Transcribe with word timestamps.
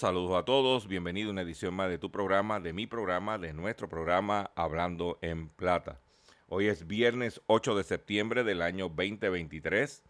Saludos 0.00 0.34
a 0.34 0.46
todos. 0.46 0.88
Bienvenido 0.88 1.28
a 1.28 1.32
una 1.32 1.42
edición 1.42 1.74
más 1.74 1.90
de 1.90 1.98
tu 1.98 2.10
programa, 2.10 2.58
de 2.58 2.72
mi 2.72 2.86
programa, 2.86 3.36
de 3.36 3.52
nuestro 3.52 3.86
programa 3.86 4.50
Hablando 4.54 5.18
en 5.20 5.50
Plata. 5.50 6.00
Hoy 6.48 6.68
es 6.68 6.86
viernes 6.86 7.42
8 7.48 7.74
de 7.74 7.84
septiembre 7.84 8.42
del 8.42 8.62
año 8.62 8.88
2023 8.88 10.02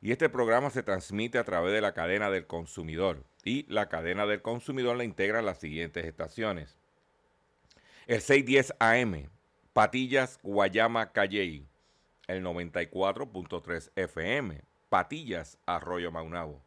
y 0.00 0.12
este 0.12 0.30
programa 0.30 0.70
se 0.70 0.82
transmite 0.82 1.36
a 1.36 1.44
través 1.44 1.74
de 1.74 1.82
la 1.82 1.92
cadena 1.92 2.30
del 2.30 2.46
consumidor. 2.46 3.22
Y 3.44 3.70
la 3.70 3.90
cadena 3.90 4.24
del 4.24 4.40
consumidor 4.40 4.96
la 4.96 5.04
integran 5.04 5.44
las 5.44 5.60
siguientes 5.60 6.06
estaciones. 6.06 6.78
El 8.06 8.22
610 8.22 8.76
AM, 8.78 9.28
Patillas, 9.74 10.40
Guayama, 10.42 11.12
Calley. 11.12 11.66
El 12.28 12.42
94.3 12.42 13.90
FM, 13.94 14.62
Patillas, 14.88 15.58
Arroyo 15.66 16.10
Maunabo 16.10 16.66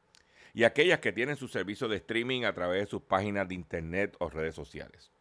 y 0.53 0.63
aquellas 0.63 0.99
que 0.99 1.11
tienen 1.11 1.37
su 1.37 1.47
servicio 1.47 1.87
de 1.87 1.97
streaming 1.97 2.43
a 2.43 2.53
través 2.53 2.85
de 2.85 2.89
sus 2.89 3.01
páginas 3.01 3.47
de 3.47 3.55
internet 3.55 4.15
o 4.19 4.29
redes 4.29 4.55
sociales. 4.55 5.11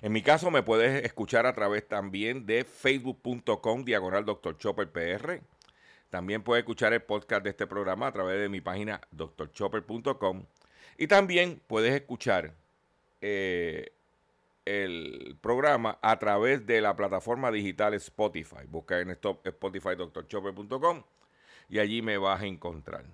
En 0.00 0.12
mi 0.12 0.22
caso 0.22 0.50
me 0.50 0.62
puedes 0.62 1.04
escuchar 1.04 1.46
a 1.46 1.54
través 1.54 1.86
también 1.86 2.46
de 2.46 2.64
facebook.com 2.64 3.84
diagonal 3.84 4.24
Dr. 4.24 4.56
Chopper 4.58 4.90
PR. 4.90 5.40
También 6.10 6.42
puedes 6.42 6.62
escuchar 6.62 6.92
el 6.92 7.02
podcast 7.02 7.44
de 7.44 7.50
este 7.50 7.66
programa 7.66 8.08
a 8.08 8.12
través 8.12 8.40
de 8.40 8.48
mi 8.48 8.60
página 8.60 9.00
drchopper.com. 9.12 10.44
Y 10.98 11.06
también 11.06 11.60
puedes 11.66 11.94
escuchar 11.94 12.54
eh, 13.20 13.92
el 14.64 15.36
programa 15.40 15.98
a 16.02 16.18
través 16.18 16.66
de 16.66 16.80
la 16.80 16.96
plataforma 16.96 17.50
digital 17.50 17.94
Spotify. 17.94 18.66
Busca 18.68 19.00
en 19.00 19.10
Spotify 19.10 19.90
drchopper.com 19.96 21.02
y 21.68 21.78
allí 21.78 22.02
me 22.02 22.18
vas 22.18 22.42
a 22.42 22.46
encontrar. 22.46 23.04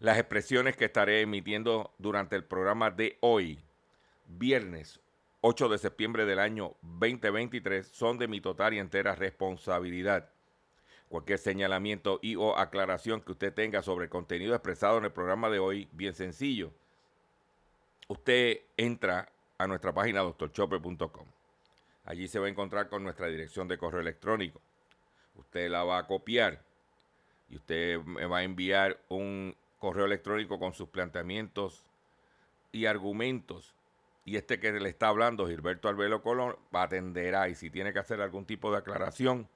Las 0.00 0.16
expresiones 0.16 0.76
que 0.76 0.84
estaré 0.84 1.22
emitiendo 1.22 1.92
durante 1.98 2.36
el 2.36 2.44
programa 2.44 2.92
de 2.92 3.18
hoy, 3.20 3.58
viernes 4.28 5.00
8 5.40 5.68
de 5.68 5.78
septiembre 5.78 6.24
del 6.24 6.38
año 6.38 6.76
2023, 6.82 7.88
son 7.88 8.16
de 8.16 8.28
mi 8.28 8.40
total 8.40 8.74
y 8.74 8.78
entera 8.78 9.16
responsabilidad. 9.16 10.30
Cualquier 11.08 11.40
señalamiento 11.40 12.20
y 12.22 12.36
o 12.36 12.56
aclaración 12.56 13.22
que 13.22 13.32
usted 13.32 13.52
tenga 13.52 13.82
sobre 13.82 14.04
el 14.04 14.10
contenido 14.10 14.54
expresado 14.54 14.98
en 14.98 15.04
el 15.06 15.10
programa 15.10 15.50
de 15.50 15.58
hoy, 15.58 15.88
bien 15.90 16.14
sencillo. 16.14 16.70
Usted 18.06 18.60
entra 18.76 19.32
a 19.58 19.66
nuestra 19.66 19.92
página 19.92 20.20
doctorchopper.com. 20.20 21.26
Allí 22.04 22.28
se 22.28 22.38
va 22.38 22.46
a 22.46 22.50
encontrar 22.50 22.88
con 22.88 23.02
nuestra 23.02 23.26
dirección 23.26 23.66
de 23.66 23.78
correo 23.78 24.00
electrónico. 24.00 24.60
Usted 25.34 25.68
la 25.68 25.82
va 25.82 25.98
a 25.98 26.06
copiar 26.06 26.62
y 27.50 27.56
usted 27.56 27.98
me 27.98 28.26
va 28.26 28.38
a 28.38 28.42
enviar 28.44 28.96
un 29.08 29.56
correo 29.78 30.06
electrónico 30.06 30.58
con 30.58 30.74
sus 30.74 30.88
planteamientos 30.88 31.84
y 32.72 32.86
argumentos. 32.86 33.74
Y 34.24 34.36
este 34.36 34.60
que 34.60 34.72
le 34.72 34.88
está 34.88 35.08
hablando, 35.08 35.46
Gilberto 35.46 35.88
Albelo 35.88 36.22
Colón, 36.22 36.56
atenderá 36.72 37.48
y 37.48 37.54
si 37.54 37.70
tiene 37.70 37.92
que 37.92 37.98
hacer 37.98 38.20
algún 38.20 38.44
tipo 38.44 38.70
de 38.70 38.78
aclaración 38.78 39.48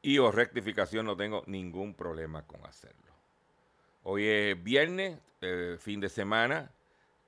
y 0.00 0.18
o 0.18 0.30
rectificación, 0.30 1.06
no 1.06 1.16
tengo 1.16 1.42
ningún 1.46 1.94
problema 1.94 2.46
con 2.46 2.64
hacerlo. 2.66 3.12
Hoy 4.02 4.26
es 4.26 4.62
viernes, 4.62 5.18
eh, 5.40 5.76
fin 5.78 6.00
de 6.00 6.08
semana. 6.08 6.70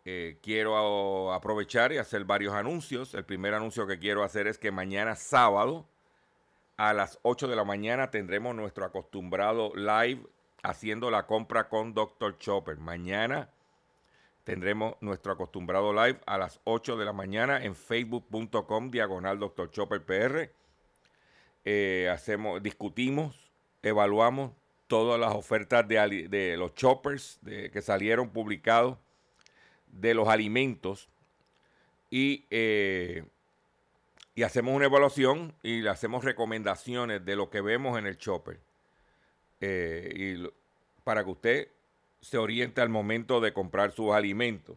Eh, 0.04 0.38
quiero 0.42 1.32
aprovechar 1.32 1.92
y 1.92 1.98
hacer 1.98 2.24
varios 2.24 2.54
anuncios. 2.54 3.14
El 3.14 3.24
primer 3.24 3.54
anuncio 3.54 3.86
que 3.86 3.98
quiero 3.98 4.22
hacer 4.22 4.46
es 4.46 4.58
que 4.58 4.70
mañana 4.70 5.16
sábado 5.16 5.86
a 6.76 6.92
las 6.92 7.18
8 7.22 7.48
de 7.48 7.56
la 7.56 7.64
mañana 7.64 8.10
tendremos 8.10 8.54
nuestro 8.54 8.84
acostumbrado 8.84 9.72
live 9.74 10.22
haciendo 10.66 11.10
la 11.10 11.26
compra 11.26 11.68
con 11.68 11.94
Dr. 11.94 12.38
Chopper. 12.38 12.76
Mañana 12.78 13.48
tendremos 14.42 14.96
nuestro 15.00 15.32
acostumbrado 15.32 15.92
live 15.92 16.20
a 16.26 16.38
las 16.38 16.60
8 16.64 16.96
de 16.96 17.04
la 17.04 17.12
mañana 17.12 17.64
en 17.64 17.74
facebook.com 17.74 18.90
diagonal 18.90 19.38
Dr. 19.38 19.70
Chopper 19.70 20.04
PR. 20.04 20.50
Eh, 21.64 22.08
hacemos, 22.12 22.62
discutimos, 22.62 23.50
evaluamos 23.82 24.52
todas 24.88 25.18
las 25.20 25.34
ofertas 25.34 25.86
de, 25.86 26.56
los 26.56 26.74
choppers 26.74 27.40
que 27.44 27.82
salieron 27.82 28.30
publicados 28.30 28.98
de 29.88 30.14
los 30.14 30.28
alimentos 30.28 31.08
y, 32.10 32.44
eh, 32.50 33.24
y 34.34 34.42
hacemos 34.42 34.74
una 34.74 34.86
evaluación 34.86 35.54
y 35.62 35.80
le 35.80 35.90
hacemos 35.90 36.24
recomendaciones 36.24 37.24
de 37.24 37.36
lo 37.36 37.50
que 37.50 37.60
vemos 37.60 37.98
en 37.98 38.06
el 38.06 38.16
chopper. 38.18 38.65
Eh, 39.60 40.12
y 40.14 40.50
para 41.04 41.24
que 41.24 41.30
usted 41.30 41.68
se 42.20 42.38
oriente 42.38 42.80
al 42.80 42.88
momento 42.88 43.40
de 43.40 43.52
comprar 43.52 43.92
sus 43.92 44.12
alimentos. 44.12 44.76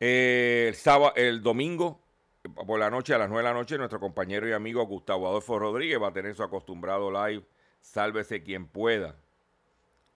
Eh, 0.00 0.66
el, 0.68 0.74
sábado, 0.74 1.12
el 1.14 1.42
domingo, 1.42 2.00
por 2.66 2.80
la 2.80 2.90
noche, 2.90 3.14
a 3.14 3.18
las 3.18 3.28
9 3.28 3.42
de 3.42 3.48
la 3.52 3.58
noche, 3.58 3.78
nuestro 3.78 4.00
compañero 4.00 4.48
y 4.48 4.52
amigo 4.52 4.84
Gustavo 4.84 5.28
Adolfo 5.28 5.58
Rodríguez 5.58 6.02
va 6.02 6.08
a 6.08 6.12
tener 6.12 6.34
su 6.34 6.42
acostumbrado 6.42 7.10
live, 7.10 7.44
Sálvese 7.80 8.42
quien 8.42 8.66
pueda, 8.66 9.16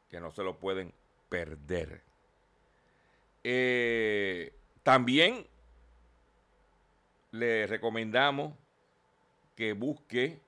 que 0.08 0.20
no 0.20 0.32
se 0.32 0.42
lo 0.42 0.58
pueden 0.58 0.92
perder. 1.28 2.02
Eh, 3.44 4.52
también 4.82 5.46
le 7.30 7.66
recomendamos 7.66 8.54
que 9.54 9.72
busque 9.72 10.40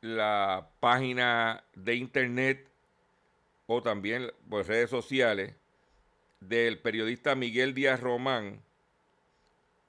la 0.00 0.70
página 0.80 1.62
de 1.74 1.96
internet 1.96 2.68
o 3.66 3.82
también 3.82 4.32
por 4.48 4.66
redes 4.66 4.88
sociales 4.90 5.54
del 6.40 6.78
periodista 6.78 7.34
Miguel 7.34 7.74
Díaz 7.74 8.00
Román, 8.00 8.62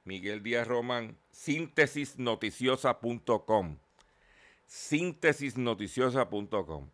Miguel 0.04 0.42
Díaz 0.42 0.68
Román, 0.68 1.16
síntesisnoticiosa.com, 1.32 3.78
síntesisnoticiosa.com. 4.66 6.90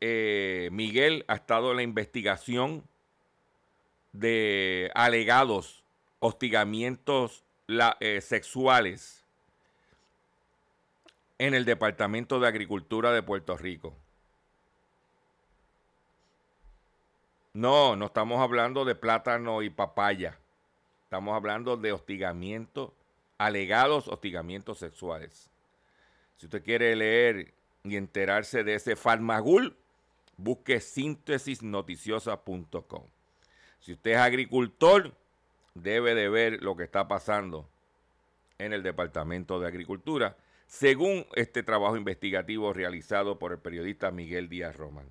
eh, 0.00 0.68
Miguel 0.72 1.24
ha 1.28 1.36
estado 1.36 1.70
en 1.70 1.76
la 1.78 1.82
investigación 1.82 2.84
de 4.12 4.90
alegados 4.94 5.82
hostigamientos 6.18 7.44
eh, 8.00 8.20
sexuales 8.20 9.21
en 11.38 11.54
el 11.54 11.64
Departamento 11.64 12.40
de 12.40 12.48
Agricultura 12.48 13.12
de 13.12 13.22
Puerto 13.22 13.56
Rico. 13.56 13.94
No, 17.54 17.96
no 17.96 18.06
estamos 18.06 18.40
hablando 18.40 18.84
de 18.84 18.94
plátano 18.94 19.62
y 19.62 19.70
papaya. 19.70 20.38
Estamos 21.04 21.34
hablando 21.34 21.76
de 21.76 21.92
hostigamiento, 21.92 22.94
alegados 23.36 24.08
hostigamientos 24.08 24.78
sexuales. 24.78 25.50
Si 26.38 26.46
usted 26.46 26.64
quiere 26.64 26.96
leer 26.96 27.52
y 27.84 27.96
enterarse 27.96 28.64
de 28.64 28.76
ese 28.76 28.96
farmagul, 28.96 29.76
busque 30.38 30.80
síntesisnoticiosa.com. 30.80 33.02
Si 33.80 33.92
usted 33.92 34.12
es 34.12 34.18
agricultor, 34.18 35.12
debe 35.74 36.14
de 36.14 36.30
ver 36.30 36.62
lo 36.62 36.74
que 36.76 36.84
está 36.84 37.08
pasando 37.08 37.68
en 38.58 38.72
el 38.72 38.82
Departamento 38.82 39.60
de 39.60 39.68
Agricultura, 39.68 40.38
según 40.72 41.26
este 41.34 41.62
trabajo 41.62 41.98
investigativo 41.98 42.72
realizado 42.72 43.38
por 43.38 43.52
el 43.52 43.58
periodista 43.58 44.10
Miguel 44.10 44.48
Díaz 44.48 44.74
Román. 44.74 45.06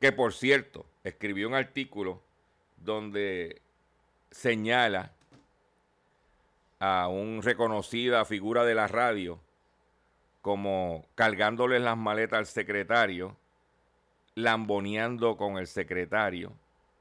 Que 0.00 0.10
por 0.10 0.32
cierto, 0.32 0.86
escribió 1.04 1.48
un 1.48 1.54
artículo 1.54 2.22
donde 2.78 3.60
señala 4.30 5.12
a 6.78 7.08
un 7.08 7.42
reconocida 7.42 8.24
figura 8.24 8.64
de 8.64 8.74
la 8.74 8.88
radio 8.88 9.38
como 10.40 11.04
cargándole 11.14 11.78
las 11.78 11.98
maletas 11.98 12.38
al 12.38 12.46
secretario, 12.46 13.36
lamboneando 14.34 15.36
con 15.36 15.58
el 15.58 15.66
secretario, 15.66 16.54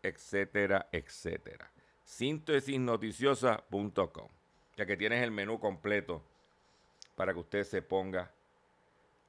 etcétera, 0.03 0.89
etcétera. 0.91 1.71
Síntesisnoticiosa.com, 2.03 4.27
ya 4.75 4.85
que 4.85 4.97
tienes 4.97 5.23
el 5.23 5.31
menú 5.31 5.61
completo 5.61 6.25
para 7.17 7.33
que 7.33 7.39
usted 7.39 7.63
se 7.63 7.81
ponga 7.81 8.29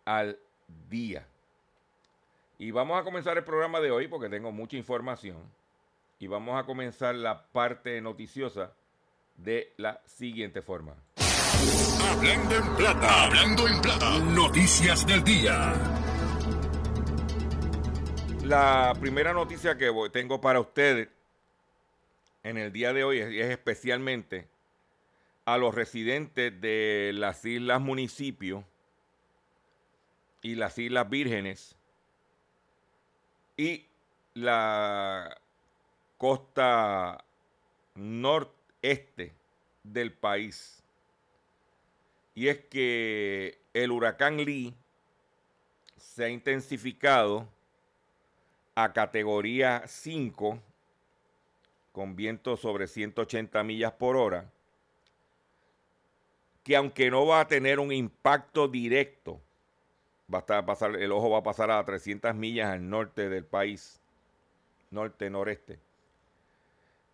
al 0.05 0.39
día. 0.91 1.27
Y 2.59 2.71
vamos 2.71 3.01
a 3.01 3.03
comenzar 3.03 3.39
el 3.39 3.45
programa 3.45 3.81
de 3.81 3.91
hoy 3.91 4.09
porque 4.09 4.29
tengo 4.29 4.53
mucha 4.53 4.77
información. 4.77 5.39
Y 6.19 6.27
vamos 6.27 6.61
a 6.61 6.67
comenzar 6.67 7.15
la 7.15 7.47
parte 7.47 7.99
noticiosa 8.03 8.73
de 9.37 9.73
la 9.79 10.03
siguiente 10.05 10.61
forma. 10.61 10.95
Hablando 12.11 12.57
en 12.57 12.77
plata. 12.77 13.25
Hablando 13.25 13.69
en 13.69 13.81
plata. 13.81 14.19
Noticias 14.19 15.07
del 15.07 15.25
día. 15.25 15.73
La 18.45 18.93
primera 19.01 19.33
noticia 19.33 19.79
que 19.79 19.91
tengo 20.13 20.43
para 20.43 20.61
ustedes 20.61 21.09
en 22.43 22.59
el 22.59 22.71
día 22.71 22.93
de 22.93 23.05
hoy 23.05 23.21
es, 23.21 23.29
es 23.29 23.51
especialmente 23.51 24.47
a 25.49 25.57
los 25.57 25.75
residentes 25.75 26.61
de 26.61 27.11
las 27.15 27.43
islas 27.47 27.81
municipios 27.81 28.63
y 30.43 30.57
las 30.57 30.77
islas 30.77 31.09
vírgenes 31.09 31.75
y 33.57 33.87
la 34.35 35.41
costa 36.19 37.25
noreste 37.95 39.33
del 39.83 40.13
país. 40.13 40.83
Y 42.35 42.49
es 42.49 42.59
que 42.67 43.59
el 43.73 43.91
huracán 43.91 44.37
Lee 44.45 44.75
se 45.97 46.25
ha 46.25 46.29
intensificado 46.29 47.49
a 48.75 48.93
categoría 48.93 49.85
5 49.87 50.63
con 51.93 52.17
viento 52.17 52.59
sobre 52.59 52.87
180 52.87 53.65
millas 53.65 53.93
por 53.93 54.15
hora, 54.15 54.53
que 56.69 56.77
aunque 56.77 57.11
no 57.11 57.25
va 57.25 57.41
a 57.41 57.49
tener 57.49 57.81
un 57.81 57.91
impacto 57.93 58.69
directo, 58.69 59.41
va 60.31 60.37
a 60.37 60.41
estar- 60.43 60.67
pasar, 60.67 60.97
el 60.97 61.13
ojo 61.13 61.31
va 61.31 61.39
a 61.39 61.43
pasar 61.43 61.71
a 61.71 61.83
300 61.83 62.35
millas 62.35 62.69
al 62.69 62.91
norte 62.91 63.31
del 63.31 63.47
país, 63.47 64.03
norte-noreste. 64.91 65.79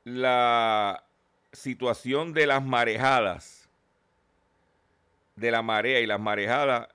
La 0.03 1.05
situación 1.53 2.33
de 2.33 2.49
las 2.49 2.65
marejadas, 2.65 3.69
de 5.37 5.53
la 5.53 5.63
marea 5.63 6.01
y 6.01 6.07
las 6.07 6.19
marejadas 6.19 6.89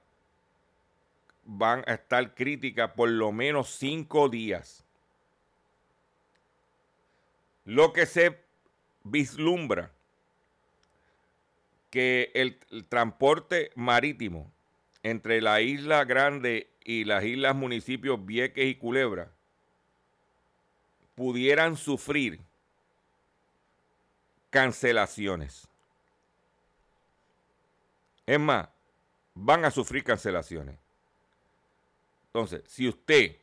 van 1.46 1.86
a 1.88 1.94
estar 1.94 2.36
críticas 2.36 2.92
por 2.92 3.08
lo 3.08 3.32
menos 3.32 3.70
cinco 3.70 4.28
días. 4.28 4.84
Lo 7.64 7.94
que 7.94 8.06
se 8.06 8.38
vislumbra 9.06 9.94
que 11.90 12.32
el, 12.34 12.60
transporte 12.88 13.72
marítimo 13.76 14.52
entre 15.04 15.42
la 15.42 15.62
isla 15.62 16.06
Grande 16.06 16.70
y 16.84 17.04
las 17.04 17.24
islas 17.24 17.56
municipios 17.56 18.26
Vieques 18.26 18.66
y 18.66 18.76
Culebra 18.76 19.32
pudieran 21.16 21.76
sufrir 21.76 22.40
cancelaciones. 24.50 25.68
Es 28.26 28.40
más, 28.40 28.70
van 29.34 29.66
a 29.66 29.72
sufrir 29.72 30.04
cancelaciones. 30.04 30.78
Entonces, 32.28 32.64
si 32.68 32.88
usted 32.88 33.36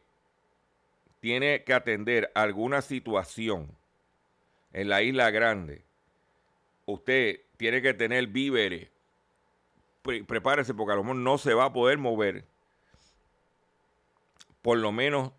tiene 1.20 1.64
que 1.64 1.74
atender 1.74 2.30
alguna 2.34 2.82
situación 2.82 3.68
en 4.72 4.88
la 4.88 5.02
isla 5.02 5.30
grande, 5.30 5.85
usted 6.86 7.40
tiene 7.56 7.82
que 7.82 7.94
tener 7.94 8.26
víveres, 8.28 8.88
pre- 10.02 10.24
prepárese 10.24 10.74
porque 10.74 10.92
a 10.92 10.96
lo 10.96 11.02
mejor 11.02 11.16
no 11.16 11.38
se 11.38 11.54
va 11.54 11.66
a 11.66 11.72
poder 11.72 11.98
mover 11.98 12.44
por 14.62 14.78
lo 14.78 14.90
menos 14.90 15.32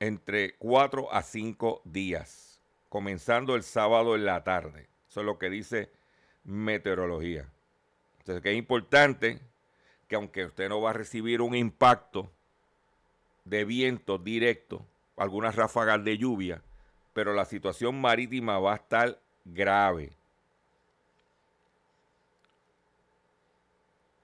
entre 0.00 0.54
4 0.56 1.12
a 1.12 1.22
5 1.22 1.80
días, 1.84 2.60
comenzando 2.90 3.54
el 3.54 3.62
sábado 3.62 4.14
en 4.14 4.26
la 4.26 4.44
tarde. 4.44 4.88
Eso 5.08 5.20
es 5.20 5.26
lo 5.26 5.38
que 5.38 5.48
dice 5.48 5.90
meteorología. 6.44 7.48
Entonces, 8.18 8.44
es 8.44 8.56
importante 8.56 9.40
que 10.08 10.16
aunque 10.16 10.44
usted 10.44 10.68
no 10.68 10.80
va 10.80 10.90
a 10.90 10.94
recibir 10.94 11.40
un 11.40 11.54
impacto 11.54 12.30
de 13.44 13.64
viento 13.64 14.18
directo, 14.18 14.84
algunas 15.16 15.56
ráfagas 15.56 16.04
de 16.04 16.18
lluvia, 16.18 16.62
pero 17.14 17.32
la 17.32 17.46
situación 17.46 17.98
marítima 17.98 18.58
va 18.58 18.74
a 18.74 18.76
estar 18.76 19.18
grave. 19.46 20.12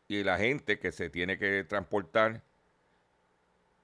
Y 0.08 0.24
la 0.24 0.36
gente 0.36 0.78
que 0.78 0.92
se 0.92 1.08
tiene 1.08 1.38
que 1.38 1.64
transportar 1.64 2.42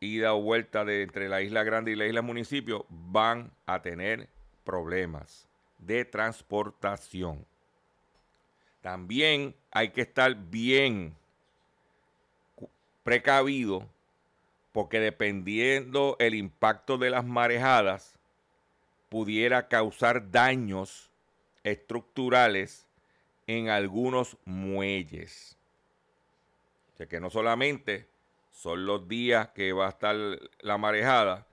ida 0.01 0.35
o 0.35 0.43
vuelta 0.43 0.85
de 0.85 1.03
entre 1.03 1.29
la 1.29 1.43
isla 1.43 1.65
grande 1.65 1.93
y 1.93 1.97
la 1.97 2.07
isla 2.07 2.23
municipio 2.23 2.87
van 2.89 3.51
a 3.67 3.83
tener 3.83 4.29
problemas 4.65 5.49
de 5.79 6.05
transportación. 6.05 7.47
También 8.83 9.55
hay 9.71 9.91
que 9.91 10.03
estar 10.03 10.35
bien 10.35 11.17
precavido 13.03 13.89
porque 14.73 15.01
dependiendo 15.01 16.17
el 16.19 16.35
impacto 16.35 16.99
de 16.99 17.11
las 17.11 17.25
marejadas 17.25 18.19
pudiera 19.09 19.69
causar 19.69 20.31
daños 20.31 21.08
estructurales 21.71 22.87
en 23.47 23.69
algunos 23.69 24.37
muelles. 24.45 25.57
O 26.95 26.97
sea 26.97 27.07
que 27.07 27.21
no 27.21 27.31
solamente 27.31 28.09
son 28.51 28.87
los 28.87 29.09
días 29.09 29.49
que 29.51 29.73
va 29.73 29.87
a 29.87 29.91
estar 29.91 30.17
la 30.61 30.79
marejada, 30.79 31.47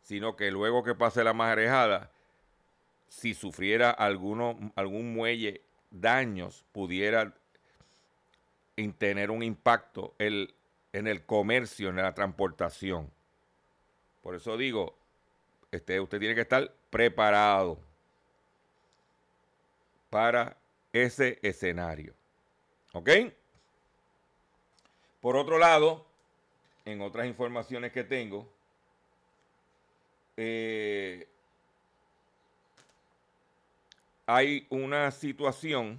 sino 0.00 0.36
que 0.36 0.50
luego 0.50 0.84
que 0.84 0.94
pase 0.94 1.24
la 1.24 1.32
marejada, 1.32 2.10
si 3.08 3.34
sufriera 3.34 3.90
algún 3.90 5.14
muelle 5.14 5.62
daños, 5.90 6.64
pudiera 6.72 7.34
en 8.76 8.92
tener 8.94 9.30
un 9.30 9.42
impacto 9.42 10.14
el- 10.18 10.54
en 10.92 11.06
el 11.06 11.24
comercio, 11.24 11.90
en 11.90 11.96
la 11.96 12.14
transportación. 12.14 13.10
Por 14.22 14.34
eso 14.34 14.56
digo, 14.56 14.96
este, 15.72 16.00
usted 16.00 16.18
tiene 16.18 16.34
que 16.34 16.42
estar 16.42 16.72
preparado 16.90 17.78
para 20.12 20.58
ese 20.92 21.38
escenario. 21.40 22.12
¿Ok? 22.92 23.08
Por 25.22 25.36
otro 25.36 25.58
lado, 25.58 26.04
en 26.84 27.00
otras 27.00 27.26
informaciones 27.26 27.92
que 27.92 28.04
tengo, 28.04 28.46
eh, 30.36 31.26
hay 34.26 34.66
una 34.68 35.10
situación 35.12 35.98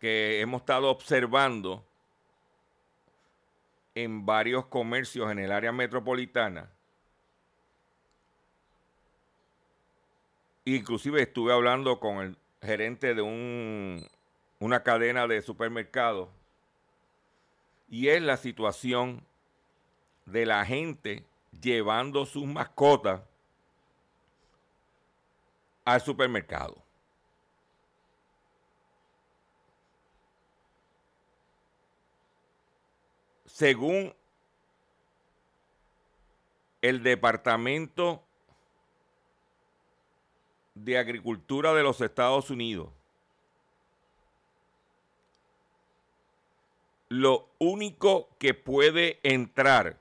que 0.00 0.40
hemos 0.40 0.62
estado 0.62 0.88
observando 0.88 1.84
en 3.94 4.24
varios 4.24 4.64
comercios 4.64 5.30
en 5.30 5.40
el 5.40 5.52
área 5.52 5.70
metropolitana. 5.70 6.70
Inclusive 10.68 11.22
estuve 11.22 11.52
hablando 11.52 12.00
con 12.00 12.18
el 12.18 12.36
gerente 12.60 13.14
de 13.14 13.22
un, 13.22 14.04
una 14.58 14.82
cadena 14.82 15.28
de 15.28 15.40
supermercados 15.40 16.28
y 17.88 18.08
es 18.08 18.20
la 18.20 18.36
situación 18.36 19.24
de 20.24 20.44
la 20.44 20.64
gente 20.66 21.24
llevando 21.60 22.26
sus 22.26 22.46
mascotas 22.46 23.22
al 25.84 26.00
supermercado. 26.00 26.82
Según 33.44 34.12
el 36.82 37.04
Departamento 37.04 38.25
de 40.76 40.98
Agricultura 40.98 41.72
de 41.72 41.82
los 41.82 42.00
Estados 42.02 42.50
Unidos, 42.50 42.90
lo 47.08 47.48
único 47.58 48.28
que 48.38 48.52
puede 48.52 49.18
entrar 49.22 49.98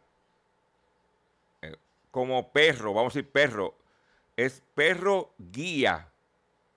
eh, 1.61 1.77
como 2.11 2.51
perro, 2.51 2.93
vamos 2.93 3.15
a 3.15 3.19
decir 3.19 3.31
perro, 3.31 3.75
es 4.35 4.61
perro 4.73 5.33
guía 5.37 6.09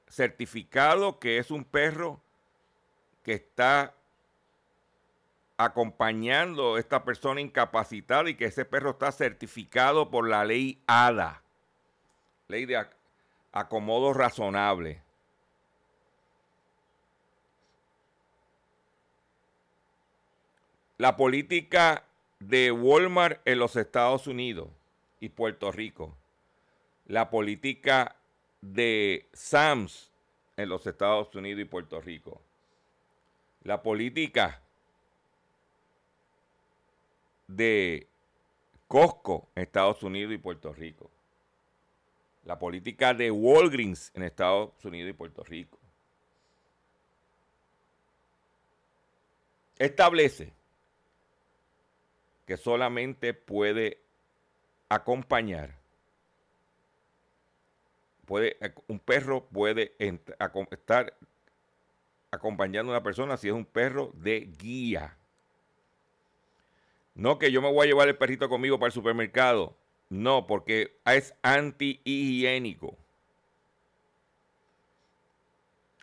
certificado 0.09 1.19
que 1.19 1.39
es 1.39 1.51
un 1.51 1.65
perro 1.65 2.21
que 3.25 3.35
está 3.35 3.95
acompañando 5.57 6.77
a 6.77 6.79
esta 6.79 7.05
persona 7.05 7.41
incapacitada 7.41 8.31
y 8.31 8.37
que 8.37 8.45
ese 8.45 8.65
perro 8.65 8.91
está 8.91 9.11
certificado 9.11 10.09
por 10.09 10.29
la 10.29 10.45
ley 10.45 10.81
ADA, 10.87 11.43
ley 12.47 12.65
de 12.65 12.77
acomodo 13.53 14.13
razonable. 14.13 15.03
La 20.97 21.17
política 21.17 22.05
de 22.41 22.73
Walmart 22.73 23.41
en 23.45 23.59
los 23.59 23.77
Estados 23.77 24.27
Unidos 24.27 24.69
y 25.21 25.29
Puerto 25.29 25.71
Rico. 25.71 26.17
La 27.07 27.31
política 27.31 28.17
de 28.61 29.29
Sams 29.33 30.11
en 30.57 30.69
los 30.69 30.87
Estados 30.87 31.35
Unidos 31.35 31.63
y 31.63 31.65
Puerto 31.65 32.01
Rico. 32.01 32.43
La 33.63 33.83
política 33.83 34.61
de 37.47 38.09
Costco 38.89 39.49
en 39.55 39.63
Estados 39.63 40.03
Unidos 40.03 40.35
y 40.35 40.39
Puerto 40.39 40.73
Rico. 40.73 41.11
La 42.45 42.59
política 42.59 43.15
de 43.15 43.31
Walgreens 43.31 44.11
en 44.15 44.23
Estados 44.23 44.85
Unidos 44.85 45.11
y 45.11 45.13
Puerto 45.13 45.45
Rico. 45.45 45.79
Establece 49.79 50.53
que 52.47 52.57
solamente 52.57 53.35
puede 53.35 54.01
acompañar, 54.89 55.77
puede, 58.25 58.57
un 58.87 58.99
perro 58.99 59.45
puede 59.45 59.95
estar 60.71 61.15
acompañando 62.31 62.93
a 62.93 62.97
una 62.97 63.03
persona 63.03 63.37
si 63.37 63.49
es 63.49 63.55
un 63.55 63.67
perro 63.67 64.11
de 64.15 64.41
guía. 64.59 65.17
No 67.15 67.39
que 67.39 67.51
yo 67.51 67.61
me 67.61 67.71
voy 67.71 67.87
a 67.87 67.91
llevar 67.91 68.09
el 68.09 68.17
perrito 68.17 68.49
conmigo 68.49 68.79
para 68.79 68.89
el 68.89 68.93
supermercado. 68.93 69.77
No, 70.11 70.47
porque 70.47 71.01
es 71.07 71.35
anti-higiénico. 71.43 72.99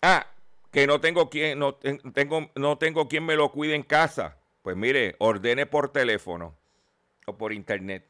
Ah, 0.01 0.27
que 0.71 0.88
no 0.88 1.00
tengo 1.01 1.29
quien, 1.29 1.59
no 1.59 1.75
tengo, 1.75 2.51
no 2.55 2.77
tengo 2.77 3.07
quien 3.07 3.25
me 3.25 3.35
lo 3.35 3.51
cuide 3.51 3.75
en 3.75 3.83
casa. 3.83 4.38
Pues 4.62 4.75
mire, 4.75 5.15
ordene 5.19 5.65
por 5.65 5.91
teléfono 5.91 6.55
o 7.27 7.38
por 7.38 7.53
internet. 7.53 8.07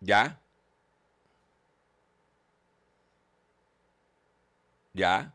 ¿Ya? 0.00 0.38
¿Ya? 4.94 5.34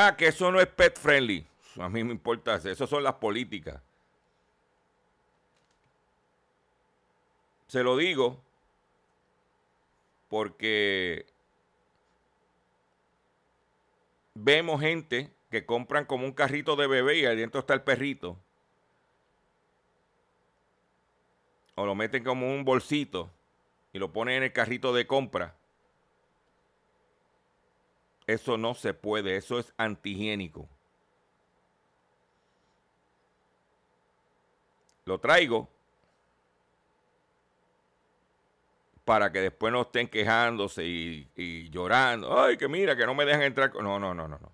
Ah, 0.00 0.14
que 0.16 0.28
eso 0.28 0.52
no 0.52 0.60
es 0.60 0.68
pet 0.68 0.96
friendly. 0.96 1.44
A 1.80 1.88
mí 1.88 2.04
me 2.04 2.12
importa 2.12 2.54
eso. 2.54 2.86
Son 2.86 3.02
las 3.02 3.14
políticas. 3.14 3.82
Se 7.66 7.82
lo 7.82 7.96
digo 7.96 8.40
porque 10.28 11.26
vemos 14.34 14.80
gente 14.80 15.32
que 15.50 15.66
compran 15.66 16.04
como 16.04 16.26
un 16.26 16.32
carrito 16.32 16.76
de 16.76 16.86
bebé 16.86 17.18
y 17.18 17.26
adentro 17.26 17.58
está 17.58 17.74
el 17.74 17.82
perrito. 17.82 18.38
O 21.74 21.84
lo 21.84 21.96
meten 21.96 22.22
como 22.22 22.54
un 22.54 22.64
bolsito 22.64 23.32
y 23.92 23.98
lo 23.98 24.12
ponen 24.12 24.36
en 24.36 24.42
el 24.44 24.52
carrito 24.52 24.94
de 24.94 25.08
compra. 25.08 25.57
Eso 28.28 28.58
no 28.58 28.74
se 28.74 28.92
puede, 28.92 29.36
eso 29.36 29.58
es 29.58 29.72
antihigiénico. 29.78 30.68
Lo 35.06 35.18
traigo 35.18 35.66
para 39.06 39.32
que 39.32 39.40
después 39.40 39.72
no 39.72 39.80
estén 39.80 40.08
quejándose 40.08 40.84
y, 40.84 41.70
llorando. 41.70 42.38
Ay, 42.38 42.58
que 42.58 42.68
mira, 42.68 42.94
que 42.94 43.06
no 43.06 43.14
me 43.14 43.24
dejan 43.24 43.44
entrar. 43.44 43.74
No, 43.76 43.98
no, 43.98 44.12
no, 44.12 44.28
no, 44.28 44.38
no. 44.38 44.52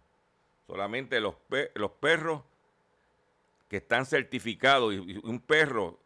Solamente 0.68 1.18
los, 1.18 1.34
los 1.74 1.90
perros 1.90 2.42
que 3.68 3.78
están 3.78 4.06
certificados 4.06 4.94
y, 4.94 5.20
un 5.24 5.40
perro 5.40 5.98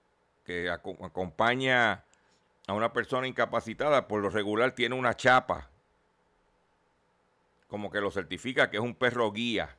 que 0.42 0.70
acompaña 0.70 2.02
a 2.66 2.72
una 2.72 2.94
persona 2.94 3.26
incapacitada, 3.26 4.08
por 4.08 4.22
lo 4.22 4.30
regular 4.30 4.72
tiene 4.72 4.94
una 4.94 5.14
chapa, 5.14 5.68
como 7.68 7.90
que 7.90 8.00
lo 8.00 8.10
certifica 8.10 8.70
que 8.70 8.78
es 8.78 8.82
un 8.82 8.94
perro 8.94 9.30
guía. 9.30 9.76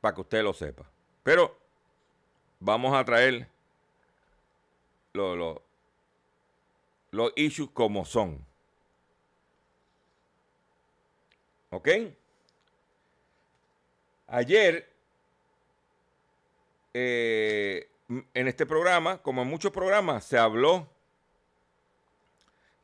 Para 0.00 0.14
que 0.14 0.20
usted 0.20 0.42
lo 0.42 0.52
sepa. 0.52 0.84
Pero 1.22 1.56
vamos 2.60 2.94
a 2.94 3.04
traer 3.04 3.48
los 5.14 5.60
lo, 7.12 7.32
issues 7.36 7.70
como 7.72 8.04
son. 8.04 8.44
¿Ok? 11.70 11.88
Ayer, 14.26 14.90
eh, 16.92 17.88
en 18.08 18.48
este 18.48 18.66
programa, 18.66 19.18
como 19.22 19.42
en 19.42 19.48
muchos 19.48 19.72
programas, 19.72 20.24
se 20.24 20.38
habló 20.38 20.88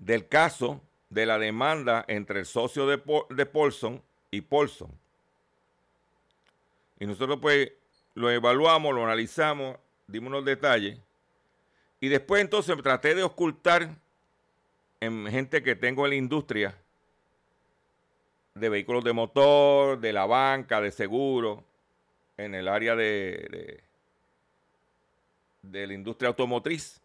del 0.00 0.26
caso 0.26 0.80
de 1.10 1.26
la 1.26 1.38
demanda 1.38 2.04
entre 2.08 2.40
el 2.40 2.46
socio 2.46 2.88
de, 2.88 3.00
de 3.30 3.46
Paulson 3.46 4.02
y 4.32 4.40
Paulson. 4.40 4.90
Y 6.98 7.06
nosotros 7.06 7.38
pues 7.40 7.70
lo 8.14 8.28
evaluamos, 8.28 8.92
lo 8.92 9.04
analizamos, 9.04 9.76
dimos 10.08 10.30
unos 10.30 10.44
detalles 10.44 10.98
y 12.00 12.08
después 12.08 12.42
entonces 12.42 12.76
traté 12.82 13.14
de 13.14 13.22
ocultar 13.22 13.90
en 15.00 15.26
gente 15.26 15.62
que 15.62 15.76
tengo 15.76 16.04
en 16.06 16.10
la 16.10 16.16
industria 16.16 16.76
de 18.54 18.68
vehículos 18.68 19.04
de 19.04 19.12
motor, 19.12 20.00
de 20.00 20.12
la 20.12 20.26
banca, 20.26 20.80
de 20.80 20.90
seguro, 20.90 21.62
en 22.36 22.54
el 22.54 22.68
área 22.68 22.96
de, 22.96 23.82
de, 25.62 25.86
la 25.86 25.94
industria 25.94 26.28
automotriz. 26.28 27.00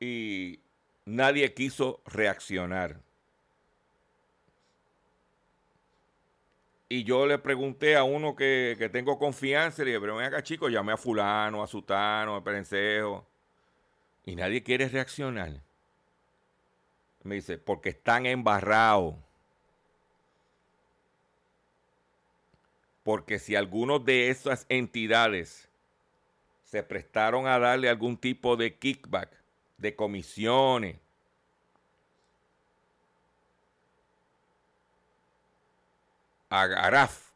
Y 0.00 0.60
nadie 1.04 1.52
quiso 1.54 2.00
reaccionar. 2.06 3.00
Y 6.90 7.04
yo 7.04 7.26
le 7.26 7.38
pregunté 7.38 7.96
a 7.96 8.04
uno 8.04 8.34
que, 8.34 8.88
tengo 8.90 9.18
confianza, 9.18 9.82
le 9.82 9.90
dije, 9.90 10.00
pero 10.00 10.16
ven 10.16 10.26
acá 10.26 10.42
chicos, 10.42 10.72
llamé 10.72 10.92
a 10.92 10.96
fulano, 10.96 11.62
a 11.62 11.66
sutano, 11.66 12.34
a 12.34 12.42
perencejo. 12.42 13.26
Y 14.24 14.34
nadie 14.36 14.62
quiere 14.62 14.88
reaccionar. 14.88 15.62
Me 17.24 17.34
dice, 17.34 17.58
porque 17.58 17.90
están 17.90 18.24
embarrados. 18.24 19.16
Porque 23.02 23.38
si 23.38 23.54
algunos 23.54 24.04
de 24.04 24.30
esas 24.30 24.64
entidades 24.70 25.68
se 26.62 26.82
prestaron 26.82 27.46
a 27.46 27.58
darle 27.58 27.90
algún 27.90 28.16
tipo 28.16 28.56
de 28.56 28.76
kickback, 28.78 29.30
de 29.78 29.96
comisiones. 29.96 30.98
A 36.50 36.66
Garaf. 36.66 37.30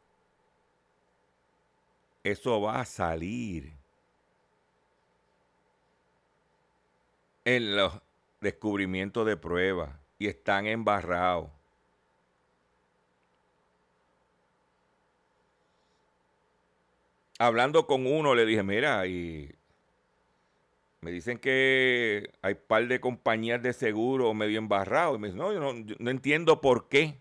Eso 2.24 2.60
va 2.60 2.80
a 2.80 2.84
salir 2.84 3.72
en 7.44 7.76
los 7.76 7.92
descubrimientos 8.40 9.26
de 9.26 9.36
pruebas 9.36 9.90
y 10.18 10.28
están 10.28 10.66
embarrados. 10.66 11.50
hablando 17.42 17.86
con 17.86 18.06
uno, 18.06 18.34
le 18.34 18.46
dije, 18.46 18.62
mira, 18.62 19.06
y 19.06 19.52
me 21.02 21.10
dicen 21.10 21.38
que 21.38 22.32
hay 22.40 22.54
par 22.54 22.86
de 22.86 23.00
compañías 23.00 23.60
de 23.60 23.72
seguro 23.72 24.32
medio 24.34 24.58
embarrados. 24.58 25.18
Y 25.18 25.20
me 25.20 25.28
dice, 25.28 25.38
no, 25.38 25.52
yo 25.52 25.60
no, 25.60 25.74
no 25.98 26.10
entiendo 26.10 26.60
por 26.60 26.88
qué. 26.88 27.20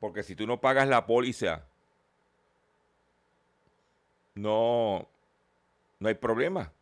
Porque 0.00 0.22
si 0.22 0.34
tú 0.34 0.46
no 0.46 0.60
pagas 0.60 0.88
la 0.88 1.06
póliza, 1.06 1.66
no, 4.34 5.08
no 5.98 6.08
hay 6.08 6.14
problema. 6.14 6.72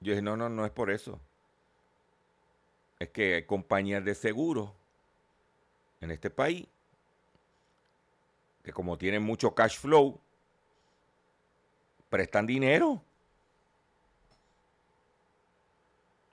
Yo 0.00 0.12
dije, 0.12 0.22
no, 0.22 0.36
no, 0.36 0.48
no 0.48 0.66
es 0.66 0.72
por 0.72 0.90
eso. 0.90 1.20
Es 2.98 3.08
que 3.10 3.36
hay 3.36 3.42
compañías 3.44 4.04
de 4.04 4.14
seguro 4.14 4.74
en 6.00 6.10
este 6.10 6.30
país 6.30 6.66
que 8.62 8.72
como 8.72 8.98
tienen 8.98 9.22
mucho 9.22 9.54
cash 9.54 9.78
flow, 9.78 10.20
prestan 12.10 12.46
dinero. 12.46 13.02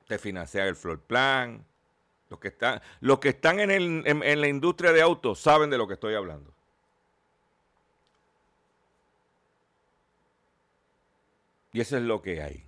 Te 0.07 0.17
financian 0.17 0.67
el 0.67 0.75
floor 0.75 0.99
plan. 0.99 1.65
Los 2.29 2.39
que 2.39 2.49
están, 2.49 2.81
los 3.01 3.19
que 3.19 3.29
están 3.29 3.59
en, 3.59 4.41
la 4.41 4.47
industria 4.47 4.91
de 4.91 5.01
autos 5.01 5.39
saben 5.39 5.69
de 5.69 5.77
lo 5.77 5.87
que 5.87 5.93
estoy 5.93 6.15
hablando. 6.15 6.51
Y 11.71 11.81
eso 11.81 11.97
es 11.97 12.03
lo 12.03 12.21
que 12.21 12.41
hay. 12.41 12.63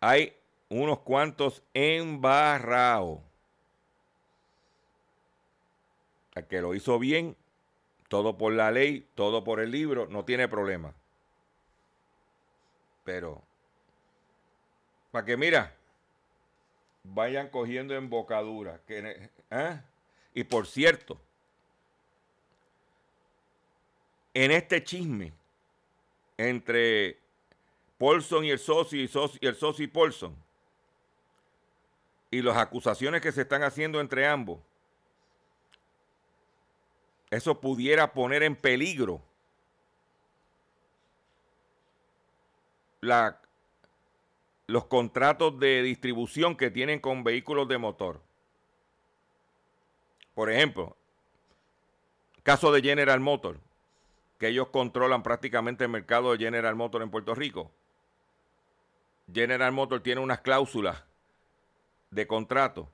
Hay 0.00 0.36
unos 0.68 1.00
cuantos 1.00 1.62
embarrados. 1.74 3.20
El 6.34 6.46
que 6.46 6.60
lo 6.60 6.74
hizo 6.74 6.98
bien, 6.98 7.36
todo 8.08 8.38
por 8.38 8.52
la 8.52 8.70
ley, 8.70 9.08
todo 9.14 9.44
por 9.44 9.60
el 9.60 9.70
libro, 9.70 10.06
no 10.08 10.24
tiene 10.24 10.46
problema. 10.46 10.94
Pero, 13.04 13.42
para 15.10 15.24
que 15.24 15.36
mira, 15.36 15.74
vayan 17.02 17.48
cogiendo 17.48 17.94
embocadura. 17.94 18.80
¿eh? 18.88 19.80
Y 20.34 20.44
por 20.44 20.66
cierto, 20.66 21.20
en 24.34 24.50
este 24.52 24.82
chisme 24.84 25.32
entre 26.36 27.18
Paulson 27.98 28.44
y 28.44 28.50
el 28.50 28.58
socio 28.58 29.02
y, 29.02 29.08
socio, 29.08 29.38
y 29.42 29.46
el 29.46 29.56
socio 29.56 29.84
y 29.84 29.88
Paulson, 29.88 30.34
y 32.30 32.42
las 32.42 32.56
acusaciones 32.56 33.20
que 33.20 33.32
se 33.32 33.42
están 33.42 33.62
haciendo 33.62 34.00
entre 34.00 34.26
ambos, 34.26 34.60
eso 37.30 37.60
pudiera 37.60 38.12
poner 38.12 38.42
en 38.42 38.56
peligro 38.56 39.20
la, 43.00 43.40
los 44.70 44.84
contratos 44.86 45.58
de 45.58 45.82
distribución 45.82 46.56
que 46.56 46.70
tienen 46.70 47.00
con 47.00 47.24
vehículos 47.24 47.66
de 47.68 47.78
motor. 47.78 48.20
Por 50.34 50.50
ejemplo, 50.50 50.96
caso 52.44 52.72
de 52.72 52.80
General 52.80 53.18
Motor, 53.18 53.58
que 54.38 54.48
ellos 54.48 54.68
controlan 54.68 55.22
prácticamente 55.22 55.84
el 55.84 55.90
mercado 55.90 56.32
de 56.32 56.38
General 56.38 56.76
Motor 56.76 57.02
en 57.02 57.10
Puerto 57.10 57.34
Rico. 57.34 57.70
General 59.32 59.72
Motor 59.72 60.00
tiene 60.00 60.20
unas 60.20 60.40
cláusulas 60.40 61.02
de 62.10 62.26
contrato 62.26 62.88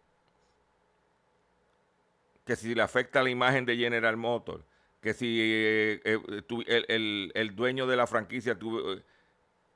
que 2.46 2.56
si 2.56 2.74
le 2.74 2.82
afecta 2.82 3.22
la 3.22 3.30
imagen 3.30 3.66
de 3.66 3.76
General 3.76 4.16
Motors, 4.16 4.64
que 5.02 5.12
si 5.12 5.38
eh, 5.40 6.00
eh, 6.04 7.32
el, 7.34 7.56
dueño 7.56 7.86
de 7.86 7.96
la 7.96 8.06
franquicia 8.06 8.58
tu, 8.58 8.92
eh, 8.92 9.02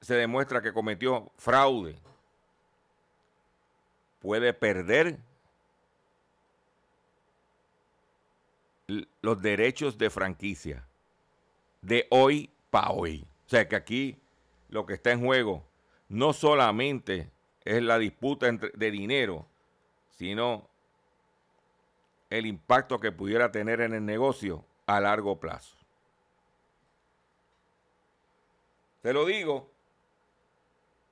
se 0.01 0.15
demuestra 0.15 0.63
que 0.63 0.73
cometió 0.73 1.31
fraude, 1.37 1.99
puede 4.21 4.53
perder 4.53 5.19
los 9.21 9.41
derechos 9.41 9.99
de 9.99 10.11
franquicia 10.11 10.85
de 11.83 12.07
hoy 12.11 12.51
para 12.71 12.91
hoy. 12.91 13.27
O 13.47 13.49
sea 13.49 13.69
que 13.69 13.77
aquí 13.77 14.19
lo 14.69 14.87
que 14.87 14.95
está 14.95 15.13
en 15.13 15.25
juego 15.25 15.65
no 16.09 16.33
solamente 16.33 17.31
es 17.65 17.83
la 17.83 17.99
disputa 17.99 18.51
de 18.51 18.91
dinero, 18.91 19.47
sino 20.11 20.69
el 22.31 22.47
impacto 22.47 22.99
que 22.99 23.13
pudiera 23.13 23.53
tener 23.53 23.81
en 23.81 23.95
el 23.95 24.05
negocio 24.05 24.65
a 24.87 25.01
largo 25.01 25.39
plazo. 25.39 25.77
Te 29.03 29.13
lo 29.13 29.25
digo 29.25 29.70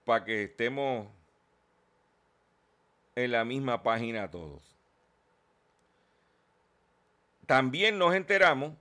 para 0.08 0.24
que 0.24 0.44
estemos 0.44 1.06
en 3.14 3.30
la 3.30 3.44
misma 3.44 3.82
página 3.82 4.30
todos. 4.30 4.62
También 7.44 7.98
nos 7.98 8.14
enteramos 8.14 8.72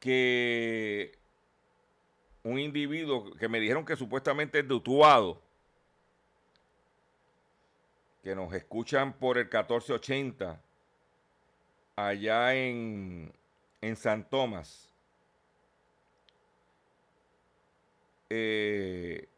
que 0.00 1.18
un 2.44 2.58
individuo 2.58 3.34
que 3.34 3.46
me 3.46 3.60
dijeron 3.60 3.84
que 3.84 3.94
supuestamente 3.94 4.60
es 4.60 4.68
de 4.68 4.72
Utuado, 4.72 5.42
que 8.22 8.34
nos 8.34 8.54
escuchan 8.54 9.12
por 9.12 9.36
el 9.36 9.44
1480 9.44 10.58
allá 11.94 12.54
en, 12.54 13.30
en 13.82 13.96
San 13.96 14.26
Tomás. 14.30 14.85
Eh, 18.28 19.28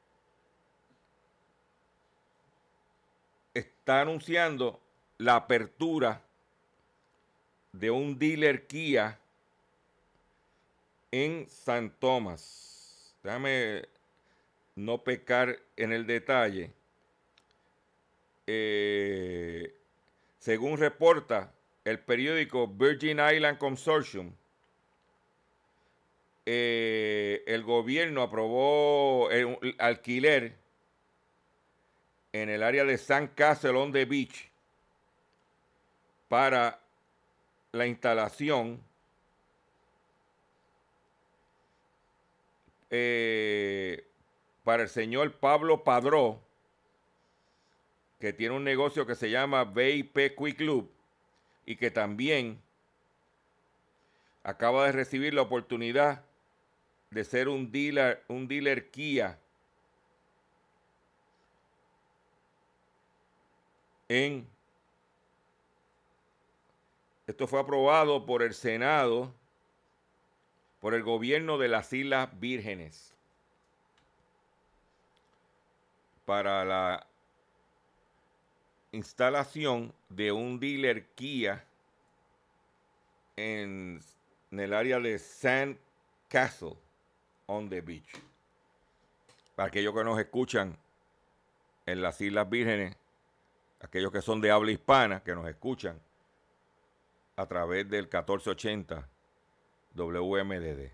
está 3.55 4.01
anunciando 4.01 4.81
la 5.19 5.37
apertura 5.37 6.23
de 7.73 7.91
un 7.91 8.19
dealer 8.19 8.67
Kia 8.67 9.19
en 11.11 11.49
San 11.49 11.91
Tomás. 11.91 13.15
Déjame 13.23 13.85
no 14.77 15.03
pecar 15.03 15.59
en 15.77 15.93
el 15.93 16.07
detalle 16.07 16.73
eh, 18.51 19.75
según 20.39 20.79
reporta 20.79 21.53
el 21.85 21.99
periódico 21.99 22.67
Virgin 22.67 23.19
Island 23.21 23.59
Consortium, 23.59 24.33
eh, 26.51 27.45
el 27.47 27.63
gobierno 27.63 28.23
aprobó 28.23 29.31
el, 29.31 29.77
alquiler 29.79 30.57
en 32.33 32.49
el 32.49 32.63
área 32.63 32.87
de 32.87 32.97
San 32.97 33.27
Castle 33.27 33.73
on 33.73 33.93
the 33.93 34.07
Beach 34.07 34.51
para 36.27 36.81
la 37.73 37.87
instalación 37.87 38.83
eh, 42.89 44.07
para 44.65 44.85
el 44.85 44.89
señor 44.89 45.35
Pablo 45.35 45.85
Padró, 45.85 46.41
que 48.21 48.33
tiene 48.33 48.57
un 48.57 48.65
negocio 48.65 49.05
que 49.05 49.17
se 49.17 49.29
llama 49.29 49.65
VIP 49.65 50.35
Quick 50.35 50.57
Club 50.57 50.91
y 51.67 51.77
que 51.77 51.91
también 51.91 52.59
acaba 54.45 54.87
de 54.87 54.93
recibir 54.93 55.35
la 55.35 55.43
oportunidad 55.43 56.25
de 57.11 57.25
ser 57.25 57.49
un 57.49 57.71
dealer, 57.71 58.23
un 58.29 58.47
dealer 58.47 58.91
Kia 58.91 59.39
en 64.09 64.47
esto 67.27 67.47
fue 67.47 67.61
aprobado 67.61 68.25
por 68.27 68.43
el 68.43 68.55
Senado 68.55 69.33
por 70.81 70.95
el 70.95 71.03
gobierno 71.03 71.59
de 71.59 71.69
las 71.69 71.93
Islas 71.93 72.29
Vírgenes 72.39 73.15
para 76.25 76.65
la 76.65 77.07
instalación 78.93 79.95
de 80.11 80.33
un 80.33 80.61
dealer 80.61 81.07
Kia 81.15 81.65
en, 83.37 84.01
en 84.51 84.61
el 84.61 84.75
área 84.75 85.01
de 85.01 85.19
San 85.19 85.79
Castle 86.29 86.77
on 87.49 87.69
the 87.69 87.81
Beach. 87.81 88.09
Para 89.57 89.69
aquellos 89.69 89.93
que 89.93 90.05
nos 90.05 90.19
escuchan 90.19 90.79
en 91.85 92.01
las 92.01 92.21
Islas 92.21 92.49
Vírgenes, 92.49 92.97
aquellos 93.81 94.13
que 94.13 94.23
son 94.23 94.41
de 94.41 94.51
habla 94.51 94.71
hispana, 94.71 95.23
que 95.23 95.35
nos 95.35 95.49
escuchan 95.49 96.01
a 97.37 97.47
través 97.47 97.89
del 97.89 98.05
1480 98.05 99.09
WMDD. 99.95 100.93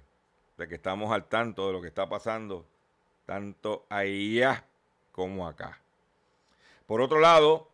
De 0.56 0.68
que 0.68 0.76
estamos 0.76 1.10
al 1.12 1.28
tanto 1.28 1.66
de 1.66 1.72
lo 1.72 1.82
que 1.82 1.88
está 1.88 2.08
pasando, 2.08 2.66
tanto 3.26 3.86
allá 3.88 4.64
como 5.12 5.46
acá. 5.46 5.78
Por 6.86 7.00
otro 7.00 7.18
lado, 7.18 7.68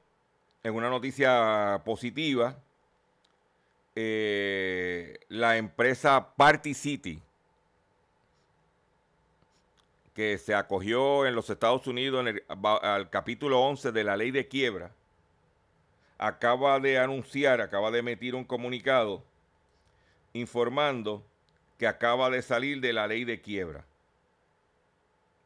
en 0.63 0.75
una 0.75 0.89
noticia 0.89 1.83
positiva, 1.85 2.57
eh, 3.95 5.19
la 5.29 5.57
empresa 5.57 6.35
Party 6.37 6.75
City, 6.75 7.23
que 10.21 10.37
se 10.37 10.55
acogió 10.55 11.25
en 11.25 11.35
los 11.35 11.49
Estados 11.49 11.87
Unidos 11.87 12.27
al 12.83 13.09
capítulo 13.09 13.63
11 13.63 13.91
de 13.91 14.05
la 14.05 14.19
ley 14.19 14.31
de 14.31 14.49
quiebra, 14.49 14.93
acaba 16.19 16.79
de 16.79 16.99
anunciar, 16.99 17.63
acaba 17.63 17.91
de 17.91 18.01
emitir 18.01 18.35
un 18.35 18.45
comunicado 18.45 19.25
informando 20.35 21.25
que 21.79 21.87
acaba 21.87 22.29
de 22.29 22.43
salir 22.43 22.83
de 22.83 22.93
la 22.93 23.07
ley 23.07 23.25
de 23.25 23.41
quiebra. 23.41 23.87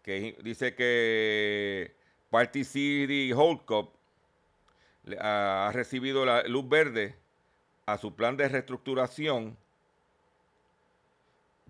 Que 0.03 0.37
dice 0.43 0.75
que 0.75 1.95
Party 2.31 2.65
City 2.65 3.33
Holdco 3.33 3.93
ha 5.21 5.71
recibido 5.73 6.27
la 6.27 6.43
luz 6.49 6.69
verde 6.69 7.15
a 7.87 7.97
su 7.97 8.17
plan 8.17 8.37
de 8.37 8.49
reestructuración. 8.49 9.57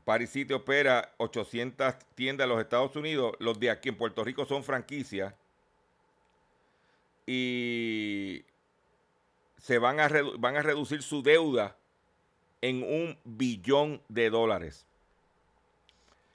Party 0.04 0.26
City 0.26 0.52
opera 0.52 1.14
800 1.16 1.94
tiendas 2.14 2.44
en 2.44 2.50
los 2.50 2.60
Estados 2.60 2.94
Unidos. 2.96 3.34
Los 3.38 3.58
de 3.58 3.70
aquí 3.70 3.88
en 3.88 3.96
Puerto 3.96 4.22
Rico 4.22 4.44
son 4.44 4.62
franquicias. 4.62 5.34
Y 7.26 8.44
se 9.58 9.78
van 9.78 9.98
a, 9.98 10.08
reducir 10.08 11.02
su 11.02 11.22
deuda 11.22 11.76
en 12.60 12.82
un 12.82 13.18
billón 13.24 14.02
de 14.08 14.28
dólares. 14.28 14.86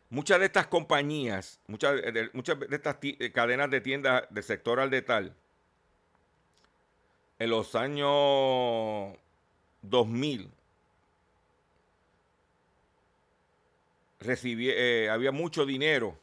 Muchas 0.10 0.40
de 0.40 0.48
estas 0.48 0.66
compañías, 0.66 1.60
muchas 1.68 2.02
de, 2.02 2.32
estas 2.72 2.98
cadenas 3.32 3.70
de 3.70 3.82
tiendas 3.82 4.24
del 4.32 4.44
sector 4.44 4.80
al 4.80 4.90
detal, 4.90 5.36
en 7.38 7.50
los 7.52 7.76
años 7.76 9.16
2000, 9.84 10.52
recibí, 14.20 14.70
eh, 14.70 15.10
había 15.10 15.32
mucho 15.32 15.66
dinero 15.66 16.18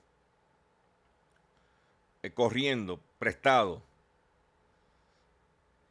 eh, 2.23 2.31
corriendo, 2.31 3.01
prestado, 3.19 3.83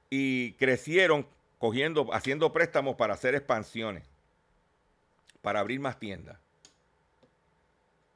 y 0.09 0.53
crecieron 0.53 1.27
cogiendo, 1.57 2.13
haciendo 2.13 2.53
préstamos 2.53 2.95
para 2.95 3.15
hacer 3.15 3.35
expansiones, 3.35 4.03
para 5.41 5.59
abrir 5.59 5.79
más 5.79 5.99
tiendas. 5.99 6.37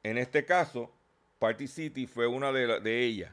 En 0.02 0.16
este 0.16 0.44
caso, 0.44 0.90
Party 1.38 1.66
City 1.66 2.06
fue 2.06 2.26
una 2.26 2.52
de, 2.52 2.80
de 2.80 3.04
ellas. 3.04 3.32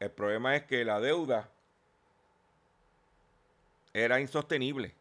El 0.00 0.10
problema 0.10 0.56
es 0.56 0.64
que 0.64 0.84
la 0.84 1.00
deuda 1.00 1.48
era 3.92 4.20
insostenible. 4.20 4.92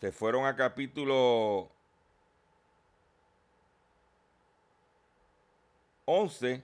Se 0.00 0.12
fueron 0.12 0.44
a 0.44 0.54
capítulo 0.54 1.70
11, 6.06 6.62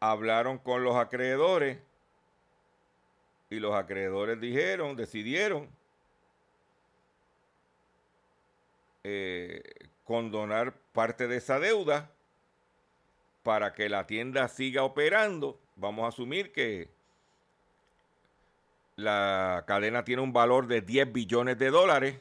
hablaron 0.00 0.58
con 0.58 0.84
los 0.84 0.96
acreedores 0.96 1.78
y 3.50 3.60
los 3.60 3.74
acreedores 3.74 4.40
dijeron, 4.40 4.96
decidieron 4.96 5.68
eh, 9.04 9.62
condonar 10.04 10.74
parte 10.92 11.28
de 11.28 11.36
esa 11.36 11.58
deuda 11.58 12.10
para 13.42 13.72
que 13.72 13.88
la 13.88 14.06
tienda 14.06 14.48
siga 14.48 14.82
operando. 14.82 15.58
Vamos 15.76 16.04
a 16.04 16.08
asumir 16.08 16.52
que 16.52 16.88
la 18.96 19.64
cadena 19.66 20.04
tiene 20.04 20.22
un 20.22 20.32
valor 20.32 20.66
de 20.66 20.80
10 20.80 21.12
billones 21.12 21.58
de 21.58 21.70
dólares 21.70 22.18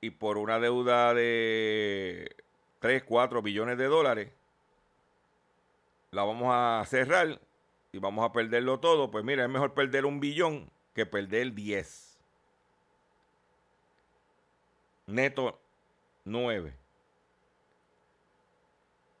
y 0.00 0.10
por 0.10 0.38
una 0.38 0.60
deuda 0.60 1.12
de 1.12 2.36
3, 2.80 3.04
4 3.04 3.42
billones 3.42 3.78
de 3.78 3.86
dólares 3.86 4.28
la 6.10 6.24
vamos 6.24 6.48
a 6.50 6.82
cerrar 6.86 7.40
y 7.92 7.98
vamos 7.98 8.24
a 8.24 8.32
perderlo 8.32 8.80
todo, 8.80 9.10
pues 9.10 9.24
mira, 9.24 9.44
es 9.44 9.50
mejor 9.50 9.74
perder 9.74 10.06
un 10.06 10.18
billón 10.18 10.70
que 10.94 11.04
perder 11.04 11.52
10. 11.52 12.18
Neto 15.06 15.60
9. 16.24 16.74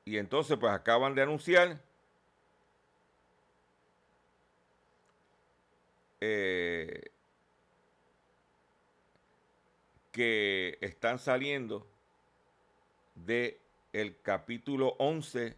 Y 0.06 0.16
entonces 0.18 0.56
pues 0.58 0.72
acaban 0.72 1.14
de 1.14 1.22
anunciar 1.22 1.80
eh, 6.20 7.10
que 10.12 10.78
están 10.80 11.18
saliendo 11.18 11.86
de 13.16 13.58
el 13.92 14.20
capítulo 14.20 14.94
11 14.98 15.56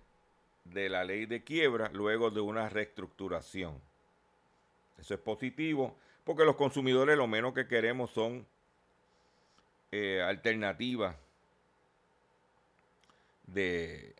de 0.64 0.88
la 0.88 1.04
ley 1.04 1.26
de 1.26 1.42
quiebra 1.42 1.90
luego 1.92 2.30
de 2.30 2.40
una 2.40 2.68
reestructuración. 2.68 3.80
Eso 4.98 5.14
es 5.14 5.20
positivo 5.20 5.96
porque 6.24 6.44
los 6.44 6.56
consumidores 6.56 7.16
lo 7.16 7.26
menos 7.26 7.54
que 7.54 7.66
queremos 7.66 8.10
son 8.10 8.46
eh, 9.90 10.22
alternativas 10.22 11.16
de, 13.46 14.14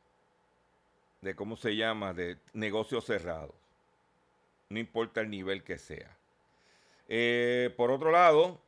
de, 1.21 1.35
¿cómo 1.35 1.57
se 1.57 1.77
llama?, 1.77 2.15
de 2.15 2.39
negocios 2.55 3.05
cerrados. 3.05 3.55
No 4.71 4.79
importa 4.79 5.21
el 5.21 5.31
nivel 5.31 5.63
que 5.63 5.79
sea. 5.79 6.17
Eh, 7.09 7.73
por 7.77 7.91
otro 7.91 8.11
lado, 8.11 8.61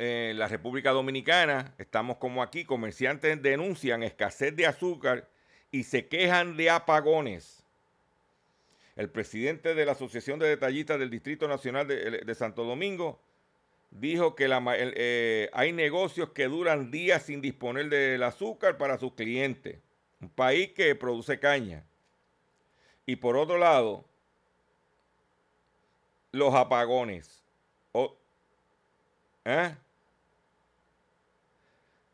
en 0.00 0.38
la 0.38 0.48
República 0.48 0.92
Dominicana, 0.92 1.74
estamos 1.76 2.16
como 2.16 2.42
aquí, 2.42 2.64
comerciantes 2.64 3.42
denuncian 3.42 4.02
escasez 4.02 4.56
de 4.56 4.66
azúcar 4.66 5.28
y 5.70 5.82
se 5.82 6.06
quejan 6.06 6.56
de 6.56 6.70
apagones. 6.70 7.62
El 8.96 9.10
presidente 9.10 9.74
de 9.74 9.84
la 9.84 9.92
Asociación 9.92 10.38
de 10.38 10.48
Detallistas 10.48 10.98
del 10.98 11.10
Distrito 11.10 11.46
Nacional 11.48 11.86
de, 11.86 12.34
Santo 12.34 12.64
Domingo 12.64 13.20
dijo 13.90 14.34
que 14.34 14.48
eh, 14.48 15.50
hay 15.52 15.72
negocios 15.72 16.30
que 16.30 16.44
duran 16.44 16.90
días 16.90 17.24
sin 17.24 17.42
disponer 17.42 17.90
del 17.90 18.22
azúcar 18.22 18.78
para 18.78 18.96
sus 18.96 19.12
clientes. 19.12 19.80
Un 20.22 20.30
país 20.30 20.72
que 20.72 20.94
produce 20.94 21.38
caña. 21.38 21.84
Y 23.04 23.16
por 23.16 23.36
otro 23.36 23.58
lado, 23.58 24.06
los 26.32 26.54
apagones. 26.54 27.44
¿eh? 29.44 29.74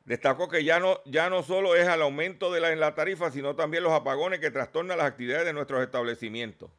Destacó 0.07 0.49
que 0.49 0.63
ya 0.63 0.79
no, 0.79 1.01
ya 1.05 1.29
no 1.29 1.43
solo 1.43 1.75
es 1.75 1.87
el 1.87 2.01
aumento 2.01 2.53
de 2.53 2.61
la, 2.61 2.73
en 2.73 2.79
la 2.79 2.95
tarifa, 2.95 3.33
sino 3.33 3.57
también 3.57 3.83
los 3.83 3.93
apagones 3.93 4.39
que 4.39 4.53
trastornan 4.53 4.99
las 4.99 5.09
actividades 5.09 5.45
de 5.45 5.53
nuestros 5.53 5.83
establecimientos. 5.83 6.71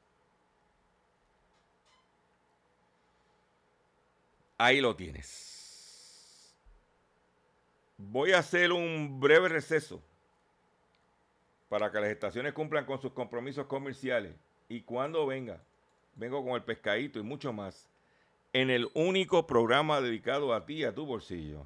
Ahí 4.58 4.80
lo 4.80 4.96
tienes. 4.96 6.56
Voy 7.98 8.32
a 8.32 8.40
hacer 8.40 8.72
un 8.72 9.20
breve 9.20 9.50
receso 9.50 10.02
para 11.68 11.92
que 11.92 12.00
las 12.00 12.10
estaciones 12.10 12.54
cumplan 12.54 12.86
con 12.86 13.02
sus 13.02 13.12
compromisos 13.12 13.66
comerciales. 13.66 14.34
Y 14.70 14.82
cuando 14.82 15.28
venga, 15.28 15.62
vengo 16.16 16.44
con 16.46 16.54
el 16.54 16.63
pescadito 16.63 17.20
y 17.20 17.24
mucho 17.24 17.52
más 17.52 17.90
en 18.54 18.70
el 18.70 18.90
único 18.94 19.46
programa 19.46 20.00
dedicado 20.00 20.54
a 20.54 20.66
ti 20.66 20.76
y 20.76 20.84
a 20.86 20.96
tu 20.96 21.06
bolsillo. 21.06 21.66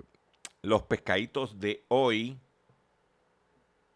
los 0.63 0.83
pescaditos 0.83 1.59
de 1.59 1.83
hoy, 1.87 2.37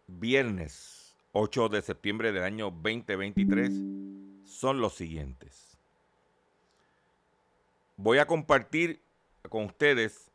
viernes 0.08 1.16
8 1.32 1.70
de 1.70 1.82
septiembre 1.82 2.32
del 2.32 2.44
año 2.44 2.72
2023, 2.72 3.72
son 4.46 4.82
los 4.82 4.96
siguientes. 4.96 5.78
Voy 7.98 8.18
a 8.18 8.26
compartir 8.26 9.00
con 9.50 9.66
ustedes 9.66 10.32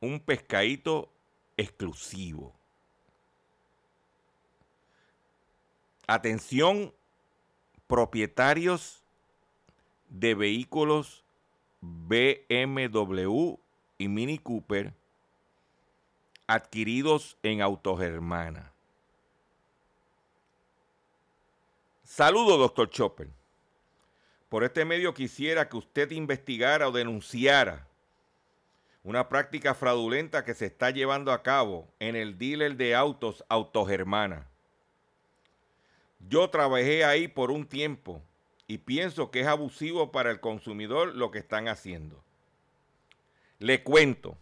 un 0.00 0.18
pescadito 0.18 1.12
exclusivo. 1.56 2.54
Atención, 6.06 6.92
propietarios 7.86 9.02
de 10.08 10.34
vehículos 10.34 11.22
BMW 11.80 13.56
y 13.98 14.08
Mini 14.08 14.38
Cooper 14.38 14.94
adquiridos 16.52 17.38
en 17.42 17.62
Autogermana. 17.62 18.72
Saludo, 22.04 22.58
doctor 22.58 22.90
Chopper. 22.90 23.28
Por 24.50 24.62
este 24.62 24.84
medio 24.84 25.14
quisiera 25.14 25.70
que 25.70 25.78
usted 25.78 26.10
investigara 26.10 26.88
o 26.88 26.92
denunciara 26.92 27.86
una 29.02 29.30
práctica 29.30 29.74
fraudulenta 29.74 30.44
que 30.44 30.52
se 30.52 30.66
está 30.66 30.90
llevando 30.90 31.32
a 31.32 31.42
cabo 31.42 31.88
en 31.98 32.16
el 32.16 32.36
dealer 32.36 32.76
de 32.76 32.94
autos 32.94 33.42
Autogermana. 33.48 34.46
Yo 36.28 36.50
trabajé 36.50 37.06
ahí 37.06 37.28
por 37.28 37.50
un 37.50 37.66
tiempo 37.66 38.22
y 38.66 38.76
pienso 38.76 39.30
que 39.30 39.40
es 39.40 39.46
abusivo 39.46 40.12
para 40.12 40.30
el 40.30 40.38
consumidor 40.38 41.14
lo 41.14 41.30
que 41.30 41.38
están 41.38 41.66
haciendo. 41.66 42.22
Le 43.58 43.82
cuento 43.82 44.36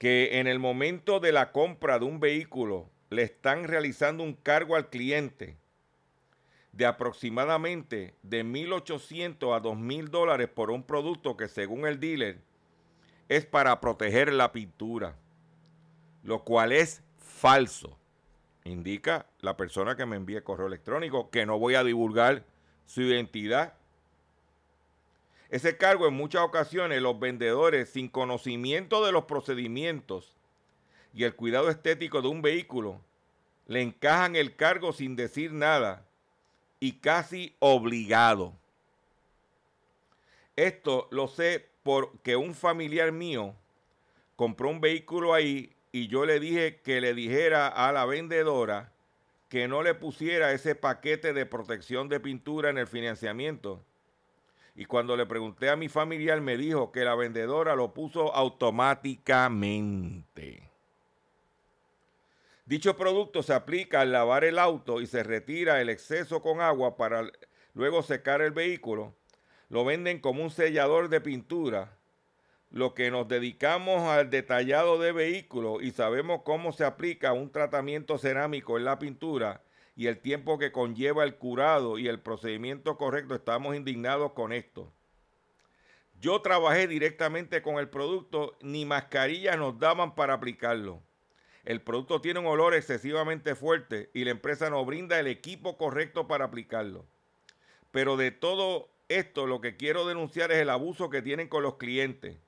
que 0.00 0.40
en 0.40 0.46
el 0.46 0.58
momento 0.58 1.20
de 1.20 1.30
la 1.30 1.52
compra 1.52 1.98
de 1.98 2.06
un 2.06 2.20
vehículo 2.20 2.88
le 3.10 3.22
están 3.22 3.64
realizando 3.64 4.24
un 4.24 4.32
cargo 4.32 4.74
al 4.74 4.88
cliente 4.88 5.58
de 6.72 6.86
aproximadamente 6.86 8.14
de 8.22 8.42
1.800 8.42 9.54
a 9.54 9.62
2.000 9.62 10.08
dólares 10.08 10.48
por 10.48 10.70
un 10.70 10.84
producto 10.84 11.36
que 11.36 11.48
según 11.48 11.86
el 11.86 12.00
dealer 12.00 12.40
es 13.28 13.44
para 13.44 13.78
proteger 13.82 14.32
la 14.32 14.52
pintura, 14.52 15.16
lo 16.22 16.44
cual 16.44 16.72
es 16.72 17.02
falso. 17.18 17.98
Indica 18.64 19.26
la 19.40 19.58
persona 19.58 19.96
que 19.96 20.06
me 20.06 20.16
envíe 20.16 20.42
correo 20.42 20.68
electrónico 20.68 21.28
que 21.28 21.44
no 21.44 21.58
voy 21.58 21.74
a 21.74 21.84
divulgar 21.84 22.46
su 22.86 23.02
identidad. 23.02 23.74
Ese 25.50 25.76
cargo 25.76 26.06
en 26.06 26.14
muchas 26.14 26.42
ocasiones 26.42 27.02
los 27.02 27.18
vendedores 27.18 27.90
sin 27.90 28.08
conocimiento 28.08 29.04
de 29.04 29.10
los 29.10 29.24
procedimientos 29.24 30.32
y 31.12 31.24
el 31.24 31.34
cuidado 31.34 31.68
estético 31.70 32.22
de 32.22 32.28
un 32.28 32.40
vehículo 32.40 33.00
le 33.66 33.82
encajan 33.82 34.36
el 34.36 34.54
cargo 34.54 34.92
sin 34.92 35.16
decir 35.16 35.52
nada 35.52 36.06
y 36.78 36.92
casi 36.92 37.56
obligado. 37.58 38.52
Esto 40.54 41.08
lo 41.10 41.26
sé 41.26 41.68
porque 41.82 42.36
un 42.36 42.54
familiar 42.54 43.10
mío 43.10 43.54
compró 44.36 44.68
un 44.68 44.80
vehículo 44.80 45.34
ahí 45.34 45.74
y 45.90 46.06
yo 46.06 46.26
le 46.26 46.38
dije 46.38 46.80
que 46.84 47.00
le 47.00 47.12
dijera 47.12 47.66
a 47.66 47.90
la 47.90 48.04
vendedora 48.06 48.92
que 49.48 49.66
no 49.66 49.82
le 49.82 49.94
pusiera 49.94 50.52
ese 50.52 50.76
paquete 50.76 51.32
de 51.32 51.44
protección 51.44 52.08
de 52.08 52.20
pintura 52.20 52.70
en 52.70 52.78
el 52.78 52.86
financiamiento. 52.86 53.84
Y 54.80 54.86
cuando 54.86 55.14
le 55.14 55.26
pregunté 55.26 55.68
a 55.68 55.76
mi 55.76 55.90
familiar 55.90 56.40
me 56.40 56.56
dijo 56.56 56.90
que 56.90 57.04
la 57.04 57.14
vendedora 57.14 57.76
lo 57.76 57.92
puso 57.92 58.34
automáticamente. 58.34 60.70
Dicho 62.64 62.96
producto 62.96 63.42
se 63.42 63.52
aplica 63.52 64.00
al 64.00 64.12
lavar 64.12 64.42
el 64.42 64.58
auto 64.58 65.02
y 65.02 65.06
se 65.06 65.22
retira 65.22 65.82
el 65.82 65.90
exceso 65.90 66.40
con 66.40 66.62
agua 66.62 66.96
para 66.96 67.30
luego 67.74 68.02
secar 68.02 68.40
el 68.40 68.52
vehículo. 68.52 69.14
Lo 69.68 69.84
venden 69.84 70.18
como 70.18 70.42
un 70.42 70.50
sellador 70.50 71.10
de 71.10 71.20
pintura. 71.20 71.98
Lo 72.70 72.94
que 72.94 73.10
nos 73.10 73.28
dedicamos 73.28 74.08
al 74.08 74.30
detallado 74.30 74.98
de 74.98 75.12
vehículos 75.12 75.82
y 75.82 75.90
sabemos 75.90 76.40
cómo 76.42 76.72
se 76.72 76.86
aplica 76.86 77.34
un 77.34 77.52
tratamiento 77.52 78.16
cerámico 78.16 78.78
en 78.78 78.86
la 78.86 78.98
pintura 78.98 79.60
y 80.00 80.06
el 80.06 80.18
tiempo 80.18 80.56
que 80.58 80.72
conlleva 80.72 81.24
el 81.24 81.34
curado 81.34 81.98
y 81.98 82.08
el 82.08 82.20
procedimiento 82.20 82.96
correcto, 82.96 83.34
estamos 83.34 83.76
indignados 83.76 84.32
con 84.32 84.50
esto. 84.50 84.90
Yo 86.18 86.40
trabajé 86.40 86.86
directamente 86.86 87.60
con 87.60 87.76
el 87.76 87.90
producto, 87.90 88.56
ni 88.62 88.86
mascarillas 88.86 89.58
nos 89.58 89.78
daban 89.78 90.14
para 90.14 90.32
aplicarlo. 90.32 91.02
El 91.66 91.82
producto 91.82 92.22
tiene 92.22 92.40
un 92.40 92.46
olor 92.46 92.72
excesivamente 92.72 93.54
fuerte 93.54 94.08
y 94.14 94.24
la 94.24 94.30
empresa 94.30 94.70
nos 94.70 94.86
brinda 94.86 95.20
el 95.20 95.26
equipo 95.26 95.76
correcto 95.76 96.26
para 96.26 96.46
aplicarlo. 96.46 97.04
Pero 97.90 98.16
de 98.16 98.30
todo 98.30 98.88
esto 99.10 99.46
lo 99.46 99.60
que 99.60 99.76
quiero 99.76 100.06
denunciar 100.06 100.50
es 100.50 100.60
el 100.60 100.70
abuso 100.70 101.10
que 101.10 101.20
tienen 101.20 101.48
con 101.48 101.62
los 101.62 101.76
clientes. 101.76 102.38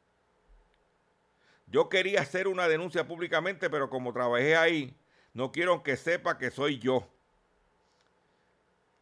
Yo 1.67 1.91
quería 1.91 2.23
hacer 2.23 2.49
una 2.49 2.67
denuncia 2.67 3.07
públicamente, 3.07 3.69
pero 3.69 3.91
como 3.91 4.15
trabajé 4.15 4.57
ahí, 4.57 4.97
no 5.35 5.53
quiero 5.53 5.83
que 5.83 5.99
sepa 5.99 6.39
que 6.39 6.51
soy 6.51 6.79
yo. 6.79 7.13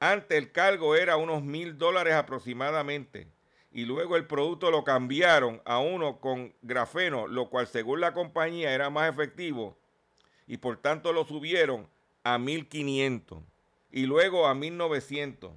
Antes 0.00 0.38
el 0.38 0.50
cargo 0.50 0.96
era 0.96 1.18
unos 1.18 1.42
mil 1.42 1.76
dólares 1.76 2.14
aproximadamente 2.14 3.28
y 3.70 3.84
luego 3.84 4.16
el 4.16 4.26
producto 4.26 4.70
lo 4.70 4.82
cambiaron 4.82 5.60
a 5.66 5.78
uno 5.78 6.20
con 6.20 6.54
grafeno, 6.62 7.26
lo 7.26 7.50
cual 7.50 7.66
según 7.66 8.00
la 8.00 8.14
compañía 8.14 8.74
era 8.74 8.88
más 8.88 9.10
efectivo 9.10 9.76
y 10.46 10.56
por 10.56 10.78
tanto 10.78 11.12
lo 11.12 11.26
subieron 11.26 11.86
a 12.24 12.38
1500 12.38 13.40
y 13.92 14.06
luego 14.06 14.46
a 14.46 14.54
1900. 14.54 15.52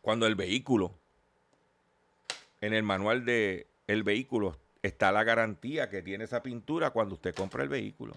Cuando 0.00 0.26
el 0.26 0.34
vehículo, 0.34 0.92
en 2.60 2.74
el 2.74 2.82
manual 2.82 3.24
de 3.24 3.68
el 3.86 4.02
vehículo 4.02 4.58
está 4.82 5.12
la 5.12 5.22
garantía 5.22 5.88
que 5.88 6.02
tiene 6.02 6.24
esa 6.24 6.42
pintura 6.42 6.90
cuando 6.90 7.14
usted 7.14 7.34
compra 7.34 7.62
el 7.62 7.68
vehículo. 7.68 8.14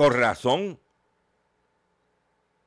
Con 0.00 0.14
razón, 0.14 0.80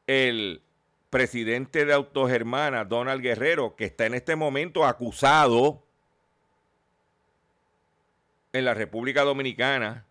el 0.05 0.61
presidente 1.09 1.83
de 1.83 1.93
Autogermana, 1.93 2.85
Donald 2.85 3.23
Guerrero, 3.23 3.75
que 3.75 3.85
está 3.85 4.05
en 4.05 4.13
este 4.13 4.35
momento 4.35 4.85
acusado 4.85 5.81
en 8.51 8.65
la 8.65 8.75
República 8.75 9.23
Dominicana 9.23 10.05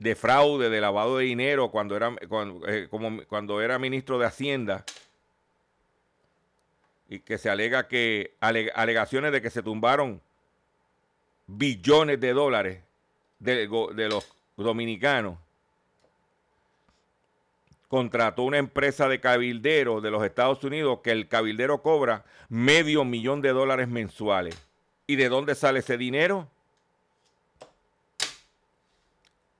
de 0.00 0.16
fraude, 0.16 0.70
de 0.70 0.80
lavado 0.80 1.18
de 1.18 1.26
dinero 1.26 1.70
cuando 1.70 1.94
era, 1.94 2.12
cuando, 2.28 2.66
eh, 2.66 2.88
cuando 3.28 3.60
era 3.60 3.78
ministro 3.78 4.18
de 4.18 4.26
Hacienda 4.26 4.84
y 7.08 7.20
que 7.20 7.38
se 7.38 7.48
alega 7.48 7.86
que 7.86 8.34
alegaciones 8.40 9.30
de 9.30 9.40
que 9.40 9.50
se 9.50 9.62
tumbaron 9.62 10.20
billones 11.46 12.18
de 12.18 12.32
dólares 12.32 12.82
de 13.38 13.68
los 13.68 14.26
dominicanos 14.56 15.38
contrató 17.92 18.44
una 18.44 18.56
empresa 18.56 19.06
de 19.06 19.20
cabildero 19.20 20.00
de 20.00 20.10
los 20.10 20.24
Estados 20.24 20.64
Unidos 20.64 21.00
que 21.04 21.10
el 21.10 21.28
cabildero 21.28 21.82
cobra 21.82 22.24
medio 22.48 23.04
millón 23.04 23.42
de 23.42 23.50
dólares 23.50 23.86
mensuales. 23.86 24.56
¿Y 25.06 25.16
de 25.16 25.28
dónde 25.28 25.54
sale 25.54 25.80
ese 25.80 25.98
dinero? 25.98 26.48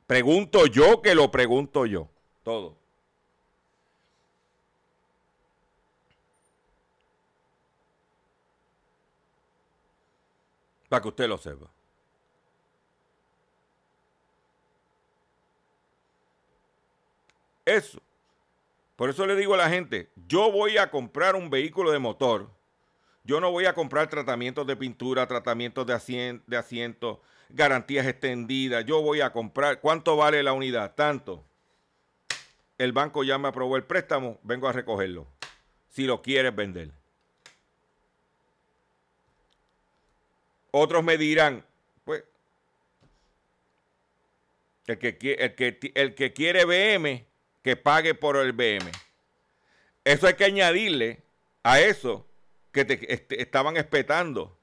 Pregunto 0.07 0.65
yo 0.65 1.03
que 1.03 1.15
lo 1.15 1.31
pregunto 1.31 1.85
yo. 1.85 2.09
Todo. 2.43 2.75
Para 10.89 11.03
que 11.03 11.09
usted 11.09 11.29
lo 11.29 11.37
sepa. 11.37 11.67
Eso 17.67 18.01
por 19.03 19.11
eso 19.11 19.27
le 19.27 19.35
digo 19.35 19.55
a 19.55 19.57
la 19.57 19.69
gente, 19.69 20.13
yo 20.29 20.53
voy 20.53 20.79
a 20.79 20.89
comprar 20.89 21.35
un 21.35 21.51
vehículo 21.51 21.91
de 21.91 21.99
motor. 21.99 22.49
Yo 23.25 23.41
no 23.41 23.51
voy 23.51 23.67
a 23.67 23.75
comprar 23.75 24.09
tratamientos 24.09 24.65
de 24.65 24.77
pintura, 24.77 25.27
tratamientos 25.27 25.85
de, 25.85 25.93
asiento, 25.93 27.21
de 27.49 27.57
garantías 27.57 28.07
extendidas. 28.07 28.85
Yo 28.85 29.03
voy 29.03 29.21
a 29.21 29.33
comprar, 29.33 29.81
¿cuánto 29.81 30.17
vale 30.17 30.41
la 30.45 30.53
unidad? 30.53 30.95
Tanto. 30.95 31.45
El 32.79 32.93
banco 32.93 33.25
ya 33.25 33.39
me 33.39 33.49
aprobó 33.49 33.77
el 33.77 33.83
préstamo, 33.83 34.39
vengo 34.45 34.69
a 34.69 34.73
recogerlo. 34.73 35.27
Si 35.89 36.05
lo 36.05 36.23
quieres 36.23 36.55
vender. 36.55 36.93
Otros 40.71 41.03
me 41.03 41.19
dirán, 41.19 41.67
pues, 42.05 42.23
el 44.87 44.97
que, 44.97 45.09
el 45.41 45.55
que, 45.57 45.93
el 45.93 46.15
que 46.15 46.33
quiere 46.33 46.65
BM, 46.65 47.32
que 47.63 47.77
pague 47.77 48.15
por 48.15 48.37
el 48.37 48.53
BM. 48.53 48.91
Eso 50.05 50.27
hay 50.27 50.35
que 50.35 50.45
añadirle 50.45 51.23
a 51.63 51.81
eso 51.81 52.27
que 52.73 52.85
te 52.85 53.13
este, 53.13 53.41
estaban 53.41 53.77
espetando 53.77 54.57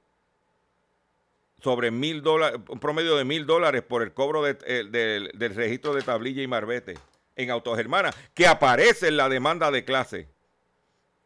sobre 1.62 1.90
mil 1.90 2.22
dólares, 2.22 2.60
un 2.68 2.80
promedio 2.80 3.16
de 3.16 3.24
mil 3.24 3.46
dólares 3.46 3.82
por 3.82 4.02
el 4.02 4.12
cobro 4.12 4.42
de- 4.42 4.58
eh, 4.66 4.84
del- 4.84 5.30
registro 5.54 5.94
de 5.94 6.02
tablilla 6.02 6.42
y 6.42 6.46
marbete 6.46 6.98
en 7.36 7.50
Autogermana, 7.50 8.10
que 8.34 8.46
aparece 8.46 9.08
en 9.08 9.16
la 9.16 9.28
demanda 9.28 9.70
de 9.70 9.84
clase 9.84 10.28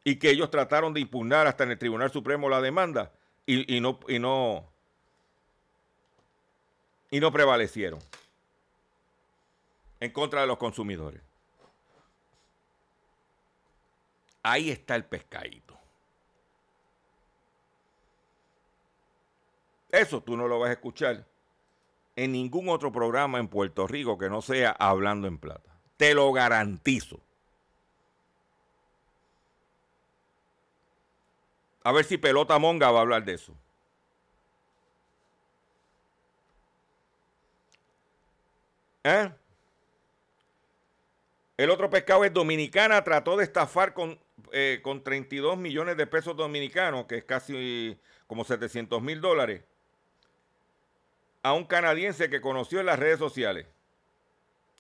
y 0.04 0.16
que 0.16 0.30
ellos 0.30 0.50
trataron 0.50 0.92
de 0.94 1.00
impugnar 1.00 1.46
hasta 1.46 1.64
en 1.64 1.70
el 1.72 1.78
Tribunal 1.78 2.10
Supremo 2.12 2.48
la 2.48 2.60
demanda 2.60 3.12
y, 3.46 3.76
y 3.76 3.80
no 3.80 3.98
y 4.08 4.18
no 4.18 4.70
y 7.10 7.20
no 7.20 7.32
prevalecieron 7.32 8.00
en 10.00 10.10
contra 10.12 10.40
de 10.42 10.46
los 10.46 10.58
consumidores. 10.58 11.20
Ahí 14.44 14.70
está 14.70 14.94
el 14.94 15.06
pescadito. 15.06 15.76
Eso 19.90 20.22
tú 20.22 20.36
no 20.36 20.46
lo 20.46 20.58
vas 20.58 20.68
a 20.68 20.74
escuchar 20.74 21.24
en 22.14 22.32
ningún 22.32 22.68
otro 22.68 22.92
programa 22.92 23.38
en 23.38 23.48
Puerto 23.48 23.86
Rico 23.86 24.18
que 24.18 24.28
no 24.28 24.42
sea 24.42 24.70
Hablando 24.70 25.26
en 25.26 25.38
Plata. 25.38 25.70
Te 25.96 26.12
lo 26.12 26.30
garantizo. 26.30 27.20
A 31.82 31.92
ver 31.92 32.04
si 32.04 32.18
Pelota 32.18 32.58
Monga 32.58 32.90
va 32.90 32.98
a 32.98 33.02
hablar 33.02 33.24
de 33.24 33.34
eso. 33.34 33.54
¿Eh? 39.04 39.32
El 41.56 41.70
otro 41.70 41.88
pescado 41.88 42.24
es 42.24 42.32
Dominicana, 42.32 43.04
trató 43.04 43.36
de 43.36 43.44
estafar 43.44 43.94
con, 43.94 44.18
eh, 44.52 44.80
con 44.82 45.02
32 45.02 45.56
millones 45.58 45.96
de 45.96 46.06
pesos 46.06 46.36
dominicanos, 46.36 47.06
que 47.06 47.16
es 47.18 47.24
casi 47.24 47.98
como 48.26 48.44
700 48.44 49.02
mil 49.02 49.20
dólares, 49.20 49.62
a 51.42 51.52
un 51.52 51.64
canadiense 51.64 52.30
que 52.30 52.40
conoció 52.40 52.80
en 52.80 52.86
las 52.86 52.98
redes 52.98 53.18
sociales. 53.18 53.66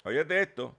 Oye 0.04 0.24
de 0.24 0.42
esto. 0.42 0.76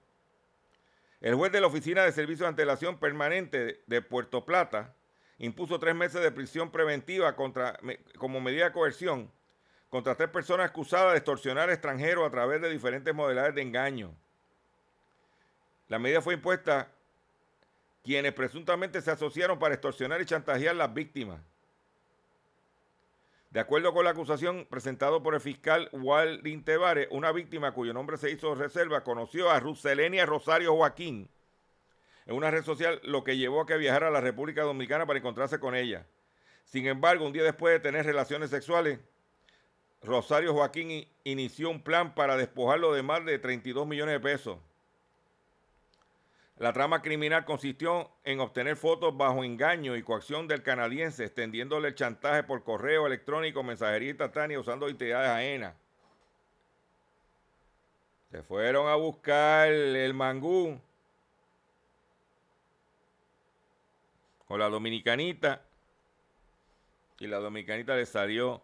El 1.21 1.35
juez 1.35 1.51
de 1.51 1.61
la 1.61 1.67
Oficina 1.67 2.03
de 2.03 2.11
Servicios 2.11 2.41
de 2.41 2.49
Antelación 2.49 2.99
Permanente 2.99 3.81
de 3.87 4.01
Puerto 4.01 4.45
Plata 4.45 4.93
impuso 5.37 5.79
tres 5.79 5.95
meses 5.95 6.21
de 6.21 6.31
prisión 6.31 6.71
preventiva 6.71 7.35
contra, 7.35 7.79
como 8.17 8.41
medida 8.41 8.65
de 8.65 8.71
coerción 8.71 9.31
contra 9.89 10.15
tres 10.15 10.29
personas 10.29 10.69
acusadas 10.69 11.13
de 11.13 11.17
extorsionar 11.19 11.69
extranjeros 11.69 12.27
a 12.27 12.31
través 12.31 12.61
de 12.61 12.69
diferentes 12.69 13.13
modalidades 13.13 13.55
de 13.55 13.61
engaño. 13.61 14.13
La 15.87 15.99
medida 15.99 16.21
fue 16.21 16.33
impuesta 16.33 16.91
quienes 18.05 18.33
presuntamente 18.33 19.01
se 19.01 19.09
asociaron 19.09 19.57
para 19.57 19.73
extorsionar 19.73 20.21
y 20.21 20.25
chantajear 20.25 20.75
a 20.75 20.77
las 20.77 20.93
víctimas. 20.93 21.41
De 23.49 23.59
acuerdo 23.59 23.93
con 23.93 24.03
la 24.03 24.11
acusación 24.11 24.67
presentada 24.69 25.19
por 25.23 25.33
el 25.33 25.41
fiscal 25.41 25.89
Waldin 25.91 26.63
Tevare, 26.63 27.07
una 27.09 27.31
víctima 27.31 27.71
cuyo 27.71 27.93
nombre 27.93 28.17
se 28.17 28.29
hizo 28.29 28.53
reserva 28.53 29.03
conoció 29.03 29.49
a 29.49 29.59
Ruselenia 29.59 30.25
Rosario 30.25 30.75
Joaquín 30.75 31.27
en 32.27 32.35
una 32.35 32.51
red 32.51 32.63
social, 32.63 32.99
lo 33.03 33.23
que 33.23 33.37
llevó 33.37 33.61
a 33.61 33.65
que 33.65 33.77
viajara 33.77 34.09
a 34.09 34.11
la 34.11 34.21
República 34.21 34.61
Dominicana 34.61 35.07
para 35.07 35.19
encontrarse 35.19 35.59
con 35.59 35.75
ella. 35.75 36.05
Sin 36.63 36.85
embargo, 36.85 37.25
un 37.25 37.33
día 37.33 37.43
después 37.43 37.73
de 37.73 37.79
tener 37.79 38.05
relaciones 38.05 38.49
sexuales, 38.51 38.99
Rosario 40.03 40.53
Joaquín 40.53 41.07
inició 41.23 41.69
un 41.69 41.81
plan 41.81 42.13
para 42.13 42.37
despojarlo 42.37 42.93
de 42.93 43.03
más 43.03 43.25
de 43.25 43.39
32 43.39 43.87
millones 43.87 44.13
de 44.13 44.19
pesos. 44.19 44.59
La 46.57 46.71
trama 46.71 47.01
criminal 47.01 47.43
consistió 47.43 48.11
en 48.23 48.39
obtener 48.39 48.77
fotos 48.77 49.15
bajo 49.15 49.43
engaño 49.43 49.97
y 49.97 50.03
coacción 50.03 50.47
del 50.47 50.63
canadiense, 50.63 51.25
extendiéndole 51.25 51.89
el 51.89 51.95
chantaje 51.95 52.43
por 52.43 52.63
correo 52.63 53.07
electrónico, 53.07 53.61
mensajería 53.61 54.11
instantánea 54.11 54.59
usando 54.59 54.87
identidades 54.87 55.29
ajenas. 55.29 55.75
Se 58.31 58.41
fueron 58.41 58.87
a 58.87 58.95
buscar 58.95 59.67
el 59.69 60.13
mangú 60.13 60.79
con 64.47 64.59
la 64.59 64.69
dominicanita 64.69 65.61
y 67.19 67.27
la 67.27 67.37
dominicanita 67.37 67.95
le 67.95 68.05
salió 68.05 68.61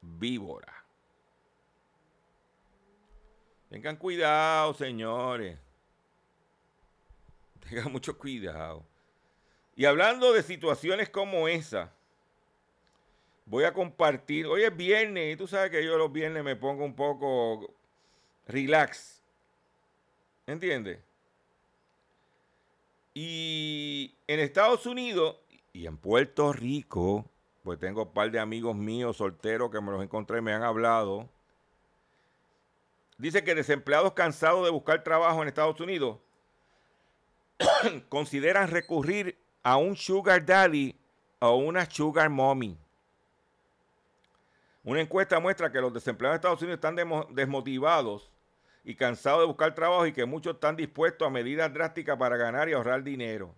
víbora. 0.00 0.72
Tengan 3.68 3.96
cuidado, 3.96 4.72
señores. 4.72 5.67
Tengan 7.68 7.92
mucho 7.92 8.16
cuidado. 8.18 8.84
Y 9.76 9.84
hablando 9.84 10.32
de 10.32 10.42
situaciones 10.42 11.08
como 11.08 11.48
esa, 11.48 11.92
voy 13.46 13.64
a 13.64 13.72
compartir. 13.72 14.46
Hoy 14.46 14.62
es 14.62 14.76
viernes 14.76 15.34
y 15.34 15.36
tú 15.36 15.46
sabes 15.46 15.70
que 15.70 15.84
yo 15.84 15.96
los 15.96 16.12
viernes 16.12 16.42
me 16.42 16.56
pongo 16.56 16.84
un 16.84 16.94
poco 16.94 17.72
relax. 18.46 19.22
¿Entiendes? 20.46 20.98
Y 23.14 24.14
en 24.26 24.40
Estados 24.40 24.86
Unidos 24.86 25.36
y 25.72 25.86
en 25.86 25.96
Puerto 25.96 26.52
Rico, 26.52 27.24
pues 27.62 27.78
tengo 27.78 28.04
un 28.04 28.12
par 28.12 28.30
de 28.30 28.38
amigos 28.38 28.74
míos 28.74 29.16
solteros 29.18 29.70
que 29.70 29.80
me 29.80 29.92
los 29.92 30.02
encontré 30.02 30.38
y 30.38 30.42
me 30.42 30.52
han 30.52 30.62
hablado. 30.62 31.28
Dice 33.18 33.42
que 33.44 33.54
desempleados 33.54 34.12
cansados 34.12 34.64
de 34.64 34.70
buscar 34.70 35.02
trabajo 35.02 35.42
en 35.42 35.48
Estados 35.48 35.80
Unidos 35.80 36.18
consideran 38.08 38.68
recurrir 38.68 39.36
a 39.62 39.76
un 39.76 39.96
sugar 39.96 40.44
daddy 40.44 40.94
o 41.40 41.56
una 41.56 41.88
sugar 41.90 42.30
mommy. 42.30 42.78
Una 44.84 45.00
encuesta 45.00 45.38
muestra 45.40 45.70
que 45.70 45.80
los 45.80 45.92
desempleados 45.92 46.34
de 46.34 46.38
Estados 46.38 46.62
Unidos 46.62 46.78
están 46.78 46.96
desmotivados 47.34 48.30
y 48.84 48.94
cansados 48.94 49.40
de 49.40 49.46
buscar 49.46 49.74
trabajo 49.74 50.06
y 50.06 50.12
que 50.12 50.24
muchos 50.24 50.54
están 50.54 50.76
dispuestos 50.76 51.26
a 51.26 51.30
medidas 51.30 51.72
drásticas 51.72 52.16
para 52.16 52.36
ganar 52.36 52.68
y 52.68 52.72
ahorrar 52.72 53.02
dinero. 53.02 53.54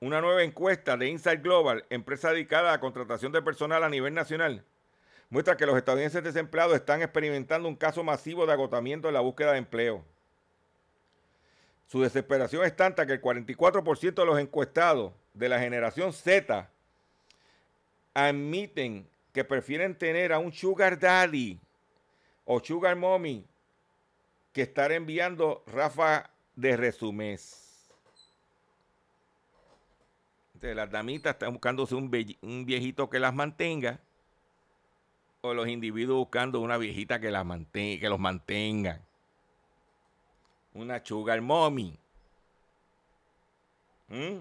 Una 0.00 0.20
nueva 0.20 0.42
encuesta 0.42 0.96
de 0.96 1.08
Inside 1.08 1.38
Global, 1.38 1.84
empresa 1.90 2.30
dedicada 2.30 2.68
a 2.68 2.72
la 2.72 2.80
contratación 2.80 3.32
de 3.32 3.42
personal 3.42 3.82
a 3.82 3.88
nivel 3.88 4.14
nacional, 4.14 4.64
muestra 5.30 5.56
que 5.56 5.66
los 5.66 5.76
estadounidenses 5.76 6.22
desempleados 6.22 6.74
están 6.74 7.02
experimentando 7.02 7.68
un 7.68 7.76
caso 7.76 8.02
masivo 8.02 8.46
de 8.46 8.52
agotamiento 8.52 9.08
en 9.08 9.14
la 9.14 9.20
búsqueda 9.20 9.52
de 9.52 9.58
empleo. 9.58 10.04
Su 11.86 12.02
desesperación 12.02 12.64
es 12.64 12.76
tanta 12.76 13.06
que 13.06 13.14
el 13.14 13.22
44% 13.22 14.14
de 14.14 14.26
los 14.26 14.38
encuestados 14.38 15.12
de 15.34 15.48
la 15.48 15.58
generación 15.58 16.12
Z 16.12 16.68
admiten 18.14 19.08
que 19.32 19.44
prefieren 19.44 19.96
tener 19.96 20.32
a 20.32 20.38
un 20.38 20.52
sugar 20.52 20.98
daddy 20.98 21.58
o 22.44 22.60
sugar 22.60 22.96
mommy 22.96 23.44
que 24.52 24.62
estar 24.62 24.92
enviando 24.92 25.62
Rafa 25.66 26.30
de 26.56 26.76
resumés. 26.76 27.64
Las 30.60 30.90
damitas 30.90 31.34
están 31.34 31.52
buscándose 31.52 31.94
un 31.94 32.10
viejito 32.66 33.08
que 33.08 33.20
las 33.20 33.32
mantenga 33.32 34.00
o 35.40 35.54
los 35.54 35.68
individuos 35.68 36.18
buscando 36.18 36.60
una 36.60 36.76
viejita 36.76 37.20
que, 37.20 37.30
las 37.30 37.44
mantenga, 37.44 38.00
que 38.00 38.08
los 38.08 38.18
mantenga. 38.18 39.00
Una 40.74 41.04
sugar 41.04 41.40
mommy. 41.40 41.98
¿Mm? 44.08 44.40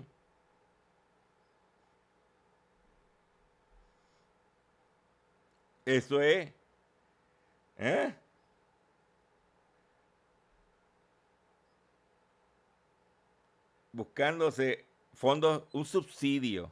Eso 5.86 6.22
es. 6.22 6.52
¿Eh? 7.78 8.14
Buscándose 13.92 14.86
fondos, 15.14 15.64
un 15.72 15.86
subsidio. 15.86 16.72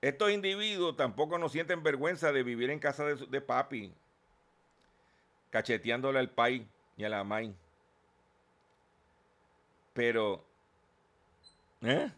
Estos 0.00 0.30
individuos 0.30 0.96
tampoco 0.96 1.38
no 1.38 1.48
sienten 1.48 1.82
vergüenza 1.82 2.32
de 2.32 2.42
vivir 2.42 2.70
en 2.70 2.78
casa 2.78 3.04
de, 3.04 3.16
de 3.26 3.40
papi, 3.40 3.92
cacheteándole 5.50 6.18
al 6.18 6.30
pai 6.30 6.66
y 6.96 7.04
a 7.04 7.08
la 7.08 7.24
mai. 7.24 7.54
Pero, 9.92 10.44
¿eh? 11.82 12.10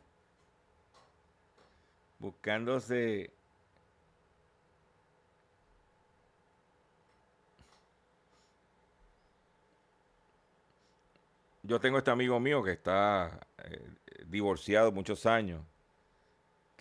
Buscándose 2.19 3.33
yo 11.63 11.81
tengo 11.81 11.99
este 11.99 12.11
amigo 12.11 12.39
mío 12.41 12.63
que 12.63 12.73
está 12.73 13.41
eh, 13.59 13.89
divorciado 14.27 14.93
muchos 14.93 15.27
años, 15.27 15.63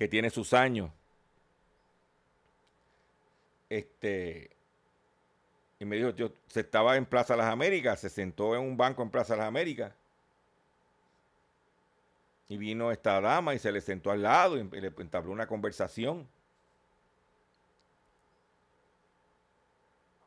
que 0.02 0.08
tiene 0.08 0.32
sus 0.32 0.52
años. 0.54 0.90
Este, 3.70 4.50
y 5.78 5.86
me 5.86 5.96
dijo, 5.96 6.10
yo 6.10 6.32
se 6.48 6.62
estaba 6.62 6.98
en 6.98 7.06
Plaza 7.06 7.36
Las 7.36 7.46
Américas, 7.46 8.00
se 8.00 8.10
sentó 8.10 8.56
en 8.56 8.62
un 8.62 8.76
banco 8.76 9.04
en 9.04 9.12
Plaza 9.12 9.36
Las 9.36 9.46
Américas. 9.46 9.94
Y 12.50 12.58
vino 12.58 12.92
esta 12.92 13.22
dama 13.22 13.54
y 13.54 13.60
se 13.60 13.72
le 13.72 13.80
sentó 13.80 14.10
al 14.10 14.24
lado 14.24 14.58
y 14.58 14.64
le 14.64 14.88
entabló 14.88 15.32
una 15.32 15.46
conversación. 15.46 16.28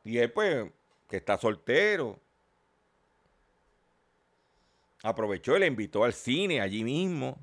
Y 0.05 0.19
él, 0.19 0.31
pues, 0.31 0.71
que 1.09 1.17
está 1.17 1.37
soltero, 1.37 2.17
aprovechó 5.03 5.57
y 5.57 5.59
le 5.59 5.67
invitó 5.67 6.05
al 6.05 6.13
cine 6.13 6.61
allí 6.61 6.85
mismo. 6.85 7.37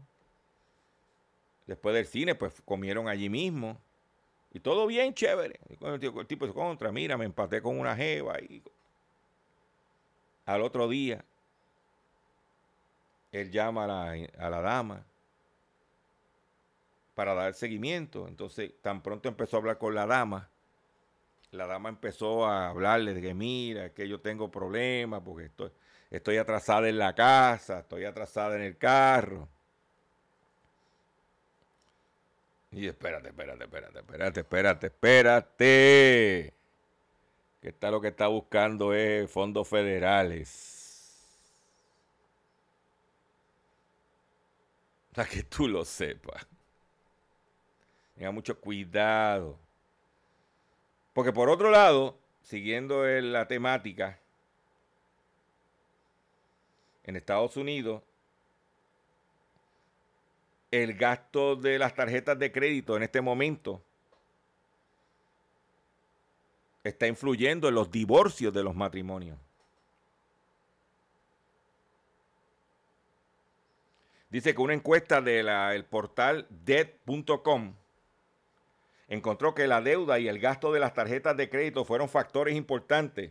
Después 1.66 1.94
del 1.94 2.06
cine, 2.06 2.34
pues 2.34 2.60
comieron 2.64 3.08
allí 3.08 3.28
mismo. 3.28 3.80
Y 4.52 4.60
todo 4.60 4.86
bien 4.86 5.14
chévere. 5.14 5.58
El 5.80 6.26
tipo 6.26 6.46
se 6.46 6.52
contra, 6.52 6.92
mira, 6.92 7.16
me 7.16 7.24
empaté 7.24 7.62
con 7.62 7.78
una 7.78 7.96
jeva. 7.96 8.38
Y... 8.40 8.62
Al 10.44 10.62
otro 10.62 10.88
día, 10.88 11.24
él 13.30 13.50
llama 13.50 13.84
a 13.84 13.86
la, 13.86 14.28
a 14.38 14.50
la 14.50 14.60
dama 14.60 15.04
para 17.14 17.34
dar 17.34 17.54
seguimiento. 17.54 18.28
Entonces, 18.28 18.72
tan 18.82 19.02
pronto 19.02 19.28
empezó 19.28 19.56
a 19.56 19.60
hablar 19.60 19.78
con 19.78 19.94
la 19.94 20.06
dama, 20.06 20.48
la 21.52 21.66
dama 21.66 21.90
empezó 21.90 22.46
a 22.46 22.68
hablarle 22.70 23.14
de 23.14 23.20
que 23.20 23.34
mira, 23.34 23.90
que 23.90 24.08
yo 24.08 24.20
tengo 24.20 24.50
problemas 24.50 25.20
porque 25.22 25.46
estoy, 25.46 25.70
estoy 26.10 26.38
atrasada 26.38 26.88
en 26.88 26.98
la 26.98 27.14
casa, 27.14 27.80
estoy 27.80 28.04
atrasada 28.04 28.56
en 28.56 28.62
el 28.62 28.78
carro. 28.78 29.48
Y 32.72 32.88
espérate, 32.88 33.28
espérate, 33.28 33.64
espérate, 33.64 33.98
espérate, 33.98 34.40
espérate, 34.40 34.86
espérate. 34.86 36.54
Que 37.60 37.68
está 37.68 37.90
lo 37.90 38.00
que 38.00 38.08
está 38.08 38.28
buscando 38.28 38.94
es 38.94 39.30
fondos 39.30 39.68
federales. 39.68 41.28
Para 45.14 45.28
que 45.28 45.42
tú 45.42 45.68
lo 45.68 45.84
sepas. 45.84 46.46
Tenga 48.14 48.30
mucho 48.30 48.58
cuidado. 48.58 49.58
Porque 51.12 51.32
por 51.32 51.50
otro 51.50 51.70
lado, 51.70 52.18
siguiendo 52.42 53.04
la 53.04 53.46
temática, 53.46 54.18
en 57.04 57.16
Estados 57.16 57.56
Unidos 57.56 58.02
el 60.72 60.94
gasto 60.94 61.54
de 61.54 61.78
las 61.78 61.94
tarjetas 61.94 62.38
de 62.38 62.50
crédito 62.50 62.96
en 62.96 63.02
este 63.02 63.20
momento 63.20 63.84
está 66.82 67.06
influyendo 67.06 67.68
en 67.68 67.74
los 67.74 67.90
divorcios 67.90 68.52
de 68.52 68.64
los 68.64 68.74
matrimonios. 68.74 69.38
Dice 74.30 74.54
que 74.54 74.62
una 74.62 74.72
encuesta 74.72 75.20
del 75.20 75.84
portal 75.84 76.46
debt.com 76.48 77.74
encontró 79.08 79.54
que 79.54 79.66
la 79.66 79.82
deuda 79.82 80.18
y 80.18 80.26
el 80.26 80.38
gasto 80.38 80.72
de 80.72 80.80
las 80.80 80.94
tarjetas 80.94 81.36
de 81.36 81.50
crédito 81.50 81.84
fueron 81.84 82.08
factores 82.08 82.56
importantes 82.56 83.30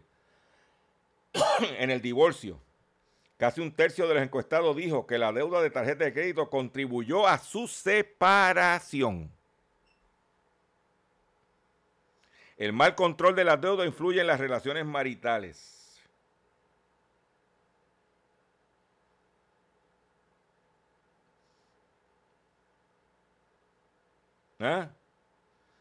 en 1.80 1.90
el 1.90 2.02
divorcio. 2.02 2.62
Casi 3.42 3.60
un 3.60 3.72
tercio 3.72 4.08
de 4.08 4.14
los 4.14 4.22
encuestados 4.22 4.76
dijo 4.76 5.08
que 5.08 5.18
la 5.18 5.34
deuda 5.34 5.64
de 5.64 5.72
tarjeta 5.72 6.06
de 6.06 6.14
crédito 6.14 6.48
contribuyó 6.48 7.28
a 7.28 7.40
su 7.40 7.68
separación. 7.68 9.32
El 12.56 12.72
mal 12.72 12.94
control 12.94 13.36
de 13.36 13.44
la 13.44 13.58
deuda 13.58 13.84
influye 13.84 14.22
en 14.22 14.28
las 14.28 14.40
relaciones 14.40 14.86
maritales. 14.86 16.00
¿Ah? 24.60 24.88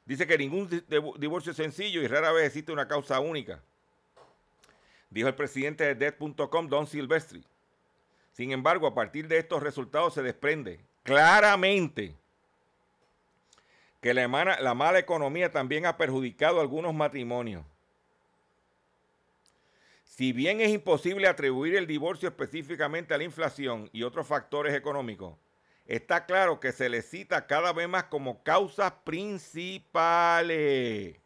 Dice 0.06 0.26
que 0.26 0.38
ningún 0.38 0.66
divorcio 1.18 1.50
es 1.50 1.58
sencillo 1.58 2.00
y 2.00 2.06
rara 2.06 2.32
vez 2.32 2.46
existe 2.46 2.72
una 2.72 2.88
causa 2.88 3.20
única 3.20 3.61
dijo 5.11 5.28
el 5.28 5.34
presidente 5.34 5.84
de 5.84 5.94
Debt.com, 5.94 6.68
Don 6.68 6.86
Silvestri. 6.86 7.44
Sin 8.33 8.53
embargo, 8.53 8.87
a 8.87 8.95
partir 8.95 9.28
de 9.28 9.39
estos 9.39 9.62
resultados 9.62 10.14
se 10.14 10.22
desprende 10.22 10.81
claramente 11.03 12.16
que 14.01 14.14
la, 14.14 14.26
la 14.61 14.74
mala 14.74 14.99
economía 14.99 15.53
también 15.53 15.87
ha 15.87 15.97
perjudicado 15.97 16.59
a 16.59 16.62
algunos 16.62 16.93
matrimonios. 16.95 17.64
Si 20.05 20.33
bien 20.33 20.61
es 20.61 20.70
imposible 20.70 21.28
atribuir 21.28 21.76
el 21.76 21.87
divorcio 21.87 22.28
específicamente 22.28 23.14
a 23.14 23.18
la 23.18 23.24
inflación 23.24 23.89
y 23.93 24.03
otros 24.03 24.26
factores 24.26 24.74
económicos, 24.74 25.37
está 25.87 26.26
claro 26.26 26.61
que 26.61 26.72
se 26.72 26.89
le 26.89 27.03
cita 27.03 27.47
cada 27.47 27.72
vez 27.72 27.89
más 27.89 28.05
como 28.05 28.43
causas 28.43 28.93
principales. 29.05 31.16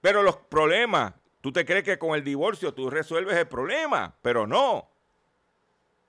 Pero 0.00 0.22
los 0.22 0.36
problemas, 0.36 1.14
tú 1.40 1.52
te 1.52 1.64
crees 1.64 1.84
que 1.84 1.98
con 1.98 2.14
el 2.14 2.24
divorcio 2.24 2.74
tú 2.74 2.90
resuelves 2.90 3.36
el 3.36 3.48
problema, 3.48 4.14
pero 4.22 4.46
no. 4.46 4.88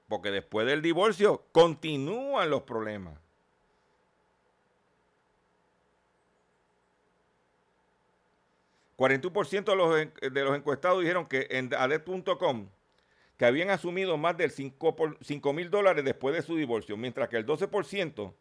Porque 0.08 0.32
después 0.32 0.66
del 0.66 0.82
divorcio 0.82 1.46
continúan 1.52 2.50
los 2.50 2.64
problemas. 2.64 3.20
...41% 8.98 9.64
de 9.64 9.76
los, 9.78 10.34
de 10.34 10.44
los 10.44 10.58
encuestados 10.58 11.00
dijeron 11.00 11.26
que 11.26 11.48
en 11.52 11.74
adet.com... 11.74 12.68
que 13.38 13.46
habían 13.46 13.70
asumido 13.70 14.18
más 14.18 14.36
del 14.36 14.52
5 14.52 15.54
mil 15.54 15.70
dólares 15.70 16.04
después 16.04 16.36
de 16.36 16.42
su 16.42 16.58
divorcio, 16.58 16.98
mientras 16.98 17.30
que 17.30 17.38
el 17.38 17.46
12% 17.46 18.34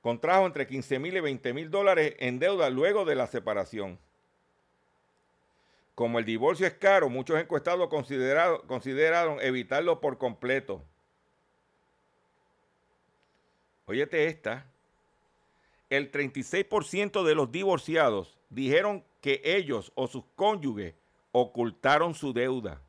contrajo 0.00 0.46
entre 0.46 0.66
15 0.66 0.98
mil 0.98 1.16
y 1.18 1.20
20 1.20 1.52
mil 1.52 1.70
dólares 1.70 2.14
en 2.18 2.38
deuda 2.38 2.70
luego 2.70 3.04
de 3.04 3.14
la 3.14 3.26
separación. 3.26 3.98
Como 5.98 6.20
el 6.20 6.24
divorcio 6.24 6.64
es 6.64 6.74
caro, 6.74 7.08
muchos 7.08 7.40
encuestados 7.40 7.88
consideraron 7.88 9.40
evitarlo 9.40 10.00
por 10.00 10.16
completo. 10.16 10.84
Óyete 13.84 14.26
esta. 14.26 14.70
El 15.90 16.12
36% 16.12 17.24
de 17.24 17.34
los 17.34 17.50
divorciados 17.50 18.38
dijeron 18.48 19.02
que 19.20 19.40
ellos 19.42 19.90
o 19.96 20.06
sus 20.06 20.22
cónyuges 20.36 20.94
ocultaron 21.32 22.14
su 22.14 22.32
deuda. 22.32 22.80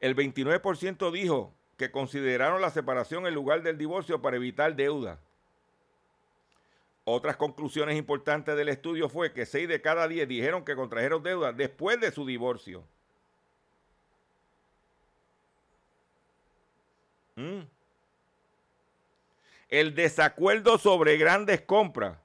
El 0.00 0.16
29% 0.16 1.10
dijo 1.10 1.52
que 1.76 1.90
consideraron 1.90 2.62
la 2.62 2.70
separación 2.70 3.26
en 3.26 3.34
lugar 3.34 3.62
del 3.62 3.76
divorcio 3.76 4.22
para 4.22 4.36
evitar 4.36 4.76
deuda. 4.76 5.20
Otras 7.08 7.36
conclusiones 7.36 7.96
importantes 7.96 8.56
del 8.56 8.68
estudio 8.68 9.08
fue 9.08 9.32
que 9.32 9.46
6 9.46 9.68
de 9.68 9.80
cada 9.80 10.08
10 10.08 10.26
dijeron 10.26 10.64
que 10.64 10.74
contrajeron 10.74 11.22
deuda 11.22 11.52
después 11.52 12.00
de 12.00 12.10
su 12.10 12.26
divorcio. 12.26 12.82
Mm. 17.36 17.60
El 19.68 19.94
desacuerdo 19.94 20.78
sobre 20.78 21.16
grandes 21.16 21.60
compras 21.60 22.18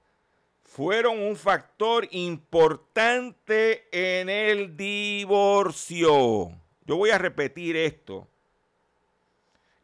fueron 0.64 1.20
un 1.20 1.36
factor 1.36 2.08
importante 2.10 3.88
en 3.92 4.30
el 4.30 4.76
divorcio. 4.76 6.58
Yo 6.88 6.98
voy 6.98 7.12
a 7.12 7.20
repetir 7.20 7.78
esto 7.78 8.28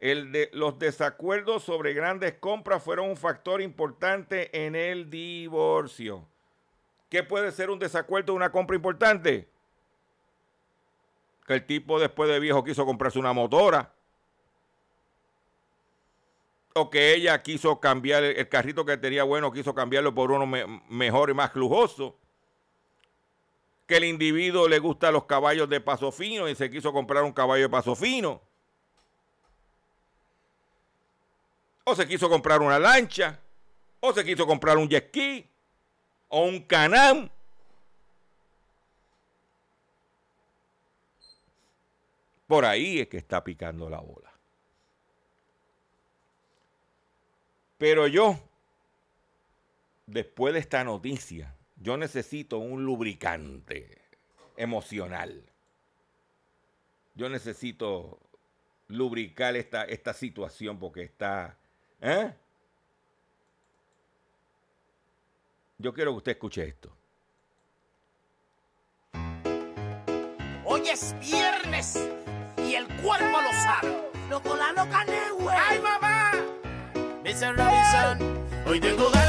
los 0.00 0.78
desacuerdos 0.78 1.64
sobre 1.64 1.92
grandes 1.92 2.34
compras 2.34 2.82
fueron 2.82 3.10
un 3.10 3.16
factor 3.16 3.60
importante 3.60 4.66
en 4.66 4.76
el 4.76 5.10
divorcio. 5.10 6.26
¿Qué 7.08 7.24
puede 7.24 7.50
ser 7.50 7.70
un 7.70 7.78
desacuerdo 7.78 8.32
de 8.32 8.36
una 8.36 8.52
compra 8.52 8.76
importante? 8.76 9.48
Que 11.46 11.54
el 11.54 11.66
tipo 11.66 11.98
después 11.98 12.28
de 12.28 12.38
viejo 12.38 12.62
quiso 12.62 12.84
comprarse 12.86 13.18
una 13.18 13.32
motora. 13.32 13.92
O 16.74 16.90
que 16.90 17.14
ella 17.14 17.42
quiso 17.42 17.80
cambiar 17.80 18.22
el, 18.22 18.48
carrito 18.48 18.84
que 18.84 18.96
tenía 18.98 19.24
bueno, 19.24 19.50
quiso 19.50 19.74
cambiarlo 19.74 20.14
por 20.14 20.30
uno 20.30 20.46
mejor 20.88 21.30
y 21.30 21.34
más 21.34 21.52
lujoso. 21.56 22.16
Que 23.86 23.96
el 23.96 24.04
individuo 24.04 24.68
le 24.68 24.78
gusta 24.78 25.10
los 25.10 25.24
caballos 25.24 25.68
de 25.68 25.80
paso 25.80 26.12
fino 26.12 26.46
y 26.48 26.54
se 26.54 26.70
quiso 26.70 26.92
comprar 26.92 27.24
un 27.24 27.32
caballo 27.32 27.62
de 27.62 27.68
paso 27.70 27.96
fino 27.96 28.47
o 31.90 31.94
se 31.96 32.06
quiso 32.06 32.28
comprar 32.28 32.60
una 32.60 32.78
lancha, 32.78 33.40
o 34.00 34.12
se 34.12 34.22
quiso 34.22 34.46
comprar 34.46 34.76
un 34.76 34.88
jet 34.88 35.08
ski, 35.08 35.48
o 36.28 36.44
un 36.44 36.60
canam. 36.64 37.30
Por 42.46 42.66
ahí 42.66 43.00
es 43.00 43.08
que 43.08 43.16
está 43.16 43.42
picando 43.42 43.88
la 43.88 44.00
bola. 44.00 44.30
Pero 47.78 48.06
yo, 48.06 48.38
después 50.06 50.52
de 50.52 50.60
esta 50.60 50.84
noticia, 50.84 51.54
yo 51.76 51.96
necesito 51.96 52.58
un 52.58 52.84
lubricante 52.84 54.02
emocional. 54.56 55.42
Yo 57.14 57.30
necesito 57.30 58.18
lubricar 58.88 59.56
esta, 59.56 59.84
esta 59.84 60.12
situación 60.12 60.78
porque 60.78 61.02
está 61.02 61.57
¿Eh? 62.00 62.32
Yo 65.78 65.92
quiero 65.92 66.12
que 66.12 66.16
usted 66.18 66.32
escuche 66.32 66.64
esto. 66.66 66.90
Hoy 70.64 70.88
es 70.88 71.14
viernes 71.20 72.08
y 72.58 72.74
el 72.74 72.86
cuerpo 73.02 73.40
lo 73.40 73.52
sabe. 73.52 74.10
Loco, 74.28 74.56
la 74.56 74.72
loca, 74.72 75.04
güey. 75.38 75.56
¡Ay, 75.56 75.80
mamá! 75.80 76.32
Robinson, 77.24 78.46
hoy 78.66 78.80
tengo 78.80 79.10
ganas. 79.10 79.27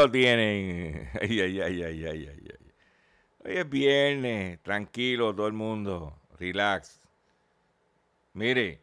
lo 0.00 0.10
tienen. 0.10 1.10
Ay, 1.20 1.40
ay, 1.40 1.60
ay, 1.60 1.82
ay, 1.82 2.06
ay, 2.06 2.28
ay. 2.28 2.48
Hoy 3.44 3.56
es 3.56 3.68
viernes, 3.68 4.62
tranquilo 4.62 5.34
todo 5.34 5.46
el 5.46 5.52
mundo, 5.52 6.18
relax. 6.38 7.00
Mire, 8.32 8.80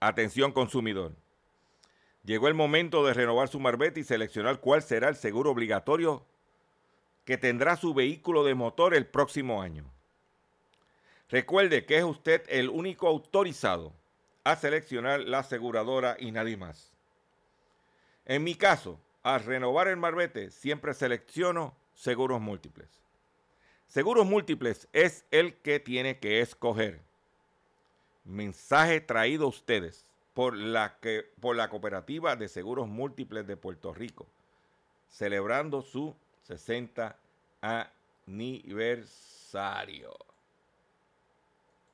atención 0.00 0.52
consumidor. 0.52 1.12
Llegó 2.24 2.48
el 2.48 2.54
momento 2.54 3.04
de 3.04 3.14
renovar 3.14 3.48
su 3.48 3.60
marbete 3.60 4.00
y 4.00 4.04
seleccionar 4.04 4.60
cuál 4.60 4.82
será 4.82 5.08
el 5.08 5.16
seguro 5.16 5.50
obligatorio 5.50 6.24
que 7.24 7.38
tendrá 7.38 7.76
su 7.76 7.94
vehículo 7.94 8.44
de 8.44 8.54
motor 8.54 8.94
el 8.94 9.06
próximo 9.06 9.62
año. 9.62 9.84
Recuerde 11.28 11.84
que 11.84 11.98
es 11.98 12.04
usted 12.04 12.42
el 12.48 12.68
único 12.68 13.08
autorizado 13.08 13.92
a 14.44 14.56
seleccionar 14.56 15.20
la 15.20 15.40
aseguradora 15.40 16.16
y 16.18 16.30
nadie 16.30 16.56
más. 16.56 16.92
En 18.24 18.44
mi 18.44 18.54
caso, 18.54 19.00
al 19.26 19.42
renovar 19.42 19.88
el 19.88 19.96
marbete, 19.96 20.52
siempre 20.52 20.94
selecciono 20.94 21.74
seguros 21.96 22.40
múltiples. 22.40 22.88
Seguros 23.88 24.24
múltiples 24.24 24.86
es 24.92 25.24
el 25.32 25.54
que 25.54 25.80
tiene 25.80 26.20
que 26.20 26.40
escoger. 26.40 27.00
Mensaje 28.24 29.00
traído 29.00 29.46
a 29.46 29.48
ustedes 29.48 30.04
por 30.32 30.56
la, 30.56 30.98
que, 31.00 31.24
por 31.40 31.56
la 31.56 31.68
Cooperativa 31.68 32.36
de 32.36 32.46
Seguros 32.46 32.86
Múltiples 32.86 33.48
de 33.48 33.56
Puerto 33.56 33.92
Rico, 33.92 34.28
celebrando 35.10 35.82
su 35.82 36.14
60 36.44 37.18
aniversario. 38.28 40.16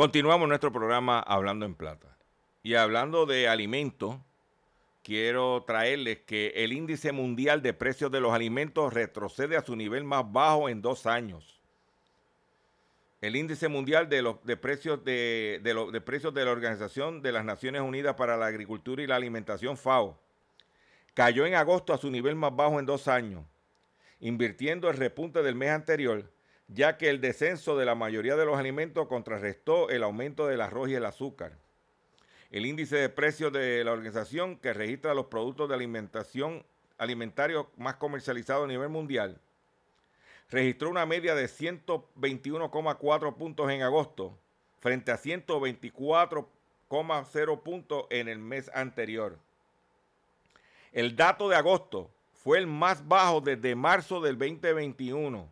Continuamos 0.00 0.48
nuestro 0.48 0.72
programa 0.72 1.20
Hablando 1.20 1.66
en 1.66 1.74
Plata. 1.74 2.16
Y 2.62 2.74
hablando 2.74 3.26
de 3.26 3.48
alimentos, 3.48 4.16
quiero 5.02 5.62
traerles 5.66 6.20
que 6.20 6.54
el 6.56 6.72
índice 6.72 7.12
mundial 7.12 7.60
de 7.60 7.74
precios 7.74 8.10
de 8.10 8.18
los 8.18 8.32
alimentos 8.32 8.94
retrocede 8.94 9.58
a 9.58 9.62
su 9.62 9.76
nivel 9.76 10.04
más 10.04 10.24
bajo 10.32 10.70
en 10.70 10.80
dos 10.80 11.04
años. 11.04 11.60
El 13.20 13.36
índice 13.36 13.68
mundial 13.68 14.08
de, 14.08 14.22
los, 14.22 14.42
de, 14.42 14.56
precios 14.56 15.04
de, 15.04 15.60
de 15.62 15.74
de 15.92 16.00
precios 16.00 16.32
de 16.32 16.46
la 16.46 16.52
Organización 16.52 17.20
de 17.20 17.32
las 17.32 17.44
Naciones 17.44 17.82
Unidas 17.82 18.14
para 18.14 18.38
la 18.38 18.46
Agricultura 18.46 19.02
y 19.02 19.06
la 19.06 19.16
Alimentación, 19.16 19.76
FAO, 19.76 20.18
cayó 21.12 21.44
en 21.44 21.56
agosto 21.56 21.92
a 21.92 21.98
su 21.98 22.10
nivel 22.10 22.36
más 22.36 22.56
bajo 22.56 22.80
en 22.80 22.86
dos 22.86 23.06
años, 23.06 23.44
invirtiendo 24.18 24.88
el 24.88 24.96
repunte 24.96 25.42
del 25.42 25.56
mes 25.56 25.68
anterior, 25.68 26.24
ya 26.72 26.96
que 26.96 27.08
el 27.08 27.20
descenso 27.20 27.76
de 27.76 27.84
la 27.84 27.94
mayoría 27.94 28.36
de 28.36 28.44
los 28.44 28.58
alimentos 28.58 29.08
contrarrestó 29.08 29.90
el 29.90 30.02
aumento 30.02 30.46
del 30.46 30.60
arroz 30.60 30.88
y 30.88 30.94
el 30.94 31.04
azúcar. 31.04 31.52
El 32.50 32.66
índice 32.66 32.96
de 32.96 33.08
precios 33.08 33.52
de 33.52 33.84
la 33.84 33.92
organización 33.92 34.56
que 34.56 34.72
registra 34.72 35.14
los 35.14 35.26
productos 35.26 35.68
de 35.68 35.74
alimentación 35.74 36.64
alimentarios 36.98 37.66
más 37.76 37.96
comercializados 37.96 38.64
a 38.64 38.68
nivel 38.68 38.88
mundial 38.88 39.40
registró 40.50 40.90
una 40.90 41.06
media 41.06 41.34
de 41.34 41.46
121,4 41.46 43.34
puntos 43.36 43.70
en 43.70 43.80
agosto 43.82 44.38
frente 44.80 45.12
a 45.12 45.18
124,0 45.18 47.62
puntos 47.62 48.06
en 48.10 48.28
el 48.28 48.38
mes 48.38 48.70
anterior. 48.74 49.38
El 50.92 51.14
dato 51.14 51.48
de 51.48 51.54
agosto 51.56 52.10
fue 52.32 52.58
el 52.58 52.66
más 52.66 53.06
bajo 53.06 53.40
desde 53.40 53.76
marzo 53.76 54.20
del 54.20 54.36
2021. 54.38 55.48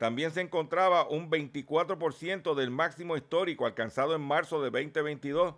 También 0.00 0.30
se 0.30 0.40
encontraba 0.40 1.06
un 1.06 1.30
24% 1.30 2.54
del 2.54 2.70
máximo 2.70 3.18
histórico 3.18 3.66
alcanzado 3.66 4.14
en 4.14 4.22
marzo 4.22 4.62
de 4.62 4.70
2022, 4.70 5.54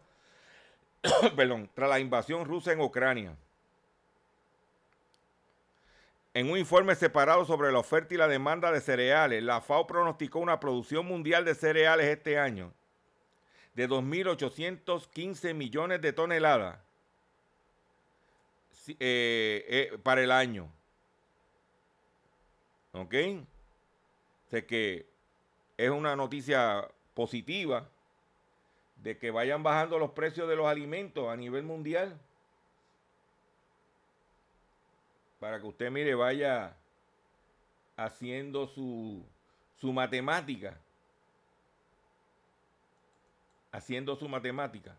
perdón, 1.37 1.71
tras 1.73 1.89
la 1.89 2.01
invasión 2.01 2.45
rusa 2.45 2.73
en 2.73 2.81
Ucrania. 2.81 3.37
En 6.35 6.51
un 6.51 6.59
informe 6.59 6.97
separado 6.97 7.45
sobre 7.45 7.71
la 7.71 7.79
oferta 7.79 8.15
y 8.15 8.17
la 8.17 8.27
demanda 8.27 8.73
de 8.73 8.81
cereales, 8.81 9.45
la 9.45 9.61
FAO 9.61 9.87
pronosticó 9.87 10.41
una 10.41 10.59
producción 10.59 11.07
mundial 11.07 11.45
de 11.45 11.55
cereales 11.55 12.07
este 12.07 12.37
año 12.37 12.73
de 13.75 13.89
2.815 13.89 15.55
millones 15.55 16.01
de 16.01 16.13
toneladas 16.13 16.81
eh, 18.89 19.65
eh, 19.69 19.99
para 20.03 20.21
el 20.21 20.33
año. 20.33 20.69
¿Ok? 22.91 23.15
Sé 24.53 24.67
que 24.67 25.07
es 25.79 25.89
una 25.89 26.15
noticia 26.15 26.87
positiva 27.15 27.89
de 28.97 29.17
que 29.17 29.31
vayan 29.31 29.63
bajando 29.63 29.99
los 29.99 30.11
precios 30.11 30.47
de 30.47 30.57
los 30.57 30.67
alimentos 30.67 31.27
a 31.31 31.37
nivel 31.37 31.63
mundial. 31.63 32.21
Para 35.41 35.59
que 35.59 35.67
usted 35.67 35.91
mire, 35.91 36.15
vaya 36.15 36.77
haciendo 37.97 38.67
su, 38.67 39.25
su 39.81 39.91
matemática. 39.91 40.79
Haciendo 43.73 44.17
su 44.17 44.29
matemática. 44.29 44.95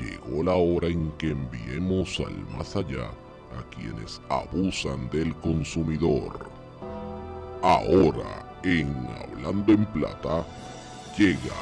Llegó 0.00 0.42
la 0.42 0.56
hora 0.56 0.88
en 0.88 1.12
que 1.18 1.28
enviemos 1.28 2.18
al 2.18 2.34
más 2.56 2.74
allá 2.74 3.12
a 3.56 3.62
quienes 3.74 4.20
abusan 4.28 5.08
del 5.10 5.34
consumidor. 5.36 6.50
Ahora, 7.62 8.46
en 8.62 8.88
Hablando 9.20 9.72
en 9.72 9.86
Plata, 9.86 10.44
llega 11.16 11.56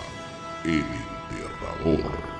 el 0.64 0.84
enterrador. 1.30 2.35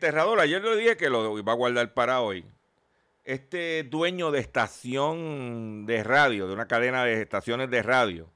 Enterrador, 0.00 0.40
ayer 0.40 0.64
le 0.64 0.76
dije 0.76 0.96
que 0.96 1.10
lo 1.10 1.38
iba 1.38 1.52
a 1.52 1.56
guardar 1.56 1.92
para 1.92 2.22
hoy. 2.22 2.46
Este 3.24 3.84
dueño 3.84 4.30
de 4.30 4.40
estación 4.40 5.84
de 5.84 6.02
radio, 6.02 6.48
de 6.48 6.54
una 6.54 6.66
cadena 6.66 7.04
de 7.04 7.20
estaciones 7.20 7.68
de 7.68 7.82
radio, 7.82 8.26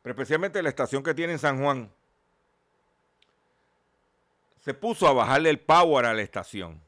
pero 0.00 0.14
especialmente 0.14 0.62
la 0.62 0.70
estación 0.70 1.02
que 1.02 1.12
tiene 1.12 1.34
en 1.34 1.38
San 1.38 1.60
Juan, 1.60 1.92
se 4.60 4.72
puso 4.72 5.06
a 5.06 5.12
bajarle 5.12 5.50
el 5.50 5.60
power 5.60 6.06
a 6.06 6.14
la 6.14 6.22
estación. 6.22 6.80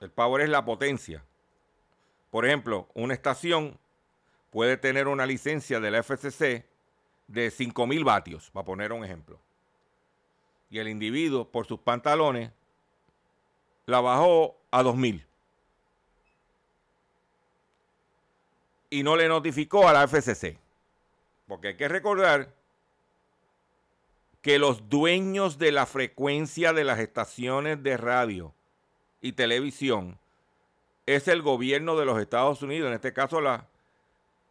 El 0.00 0.10
power 0.10 0.42
es 0.42 0.50
la 0.50 0.62
potencia. 0.62 1.24
Por 2.30 2.44
ejemplo, 2.44 2.88
una 2.92 3.14
estación 3.14 3.78
puede 4.50 4.76
tener 4.76 5.08
una 5.08 5.24
licencia 5.24 5.80
de 5.80 5.90
la 5.90 6.02
FCC 6.02 6.66
de 7.28 7.50
5000 7.50 8.04
vatios, 8.04 8.50
para 8.50 8.66
poner 8.66 8.92
un 8.92 9.04
ejemplo. 9.04 9.40
Y 10.72 10.78
el 10.78 10.88
individuo, 10.88 11.46
por 11.46 11.66
sus 11.66 11.78
pantalones, 11.78 12.50
la 13.84 14.00
bajó 14.00 14.56
a 14.70 14.82
2000. 14.82 15.22
Y 18.88 19.02
no 19.02 19.14
le 19.16 19.28
notificó 19.28 19.86
a 19.86 19.92
la 19.92 20.08
FCC. 20.08 20.56
Porque 21.46 21.68
hay 21.68 21.76
que 21.76 21.88
recordar 21.88 22.54
que 24.40 24.58
los 24.58 24.88
dueños 24.88 25.58
de 25.58 25.72
la 25.72 25.84
frecuencia 25.84 26.72
de 26.72 26.84
las 26.84 27.00
estaciones 27.00 27.82
de 27.82 27.98
radio 27.98 28.54
y 29.20 29.32
televisión 29.32 30.18
es 31.04 31.28
el 31.28 31.42
gobierno 31.42 31.96
de 31.96 32.06
los 32.06 32.18
Estados 32.18 32.62
Unidos, 32.62 32.88
en 32.88 32.94
este 32.94 33.12
caso 33.12 33.42
la 33.42 33.68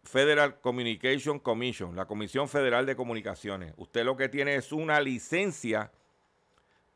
Federal 0.04 0.60
Communication 0.62 1.40
Commission, 1.40 1.96
la 1.96 2.06
Comisión 2.06 2.48
Federal 2.48 2.86
de 2.86 2.96
Comunicaciones. 2.96 3.74
Usted 3.78 4.06
lo 4.06 4.16
que 4.16 4.30
tiene 4.30 4.54
es 4.54 4.72
una 4.72 5.02
licencia 5.02 5.92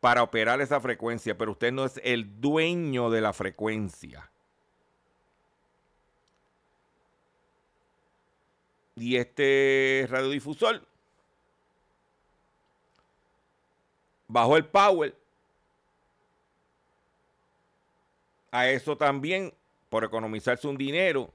para 0.06 0.22
operar 0.22 0.62
esa 0.62 0.80
frecuencia, 0.80 1.36
pero 1.36 1.54
usted 1.54 1.72
no 1.72 1.84
es 1.84 2.00
el 2.04 2.40
dueño 2.40 3.10
de 3.10 3.22
la 3.22 3.34
frecuencia. 3.34 4.30
Y 8.96 9.16
este 9.16 10.06
radiodifusor 10.08 10.86
bajó 14.28 14.58
el 14.58 14.66
power. 14.68 15.18
A 18.52 18.70
eso 18.70 18.96
también, 18.96 19.56
por 19.90 20.04
economizarse 20.04 20.68
un 20.68 20.78
dinero, 20.78 21.34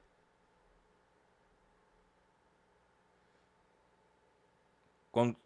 con- 5.10 5.36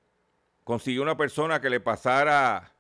consiguió 0.62 1.00
una 1.00 1.16
persona 1.16 1.58
que 1.58 1.70
le 1.70 1.80
pasara 1.80 2.73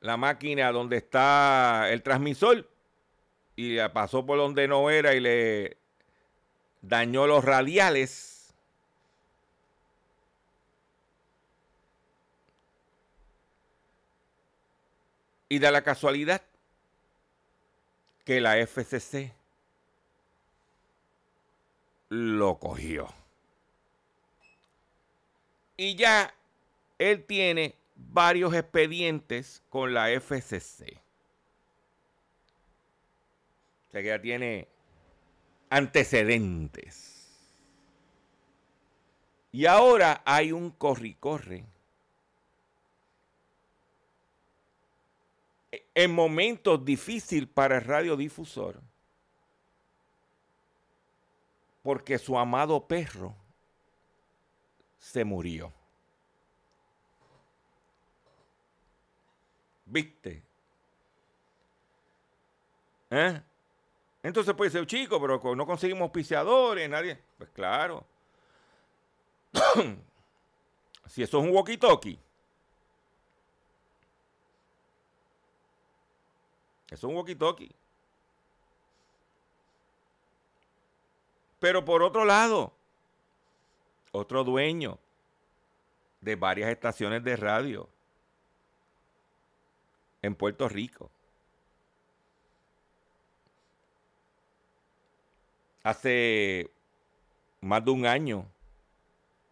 la 0.00 0.16
máquina 0.16 0.70
donde 0.72 0.98
está 0.98 1.90
el 1.90 2.02
transmisor 2.02 2.68
y 3.56 3.78
pasó 3.88 4.24
por 4.24 4.38
donde 4.38 4.68
no 4.68 4.90
era 4.90 5.14
y 5.14 5.20
le 5.20 5.78
dañó 6.82 7.26
los 7.26 7.44
radiales. 7.44 8.54
Y 15.48 15.58
da 15.58 15.70
la 15.70 15.82
casualidad 15.82 16.42
que 18.24 18.40
la 18.40 18.58
FCC 18.58 19.32
lo 22.08 22.58
cogió. 22.58 23.08
Y 25.76 25.94
ya 25.94 26.34
él 26.98 27.24
tiene 27.24 27.74
varios 27.96 28.54
expedientes 28.54 29.62
con 29.68 29.92
la 29.94 30.10
FCC. 30.10 31.00
O 33.88 33.90
sea 33.90 34.02
que 34.02 34.08
ya 34.08 34.20
tiene 34.20 34.68
antecedentes. 35.70 37.16
Y 39.52 39.64
ahora 39.64 40.22
hay 40.24 40.52
un 40.52 40.70
corri-corre. 40.70 41.64
En 45.94 46.14
momentos 46.14 46.84
difíciles 46.84 47.48
para 47.48 47.76
el 47.76 47.84
radiodifusor. 47.84 48.82
Porque 51.82 52.18
su 52.18 52.38
amado 52.38 52.86
perro 52.86 53.34
se 54.98 55.24
murió. 55.24 55.72
¿Viste? 59.86 60.42
¿Eh? 63.10 63.40
Entonces 64.22 64.54
puede 64.54 64.72
ser 64.72 64.86
chico, 64.86 65.20
pero 65.20 65.54
no 65.54 65.64
conseguimos 65.64 66.02
auspiciadores, 66.02 66.90
nadie. 66.90 67.16
Pues 67.38 67.48
claro. 67.50 68.04
si 71.06 71.22
eso 71.22 71.38
es 71.38 71.44
un 71.44 71.50
walkie-talkie. 71.50 72.18
Eso 76.90 76.94
es 76.94 77.04
un 77.04 77.14
walkie-talkie. 77.14 77.72
Pero 81.60 81.84
por 81.84 82.02
otro 82.02 82.24
lado, 82.24 82.72
otro 84.10 84.42
dueño 84.42 84.98
de 86.20 86.34
varias 86.34 86.70
estaciones 86.70 87.22
de 87.22 87.36
radio 87.36 87.88
en 90.22 90.34
Puerto 90.34 90.68
Rico. 90.68 91.10
Hace 95.82 96.70
más 97.60 97.84
de 97.84 97.90
un 97.90 98.06
año 98.06 98.46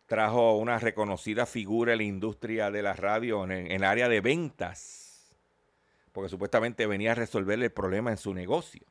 trajo 0.07 0.57
una 0.57 0.79
reconocida 0.79 1.47
figura 1.47 1.93
en 1.93 1.99
la 1.99 2.05
industria 2.05 2.71
de 2.71 2.83
la 2.83 2.93
radio 2.93 3.45
en, 3.45 3.71
el 3.71 3.85
área 3.85 4.09
de 4.09 4.21
ventas, 4.21 5.35
porque 6.12 6.29
supuestamente 6.29 6.87
venía 6.87 7.12
a 7.12 7.15
resolver 7.17 7.61
el 7.62 7.73
problema 7.73 8.11
en 8.11 8.17
su 8.17 8.35
negocio. 8.35 8.83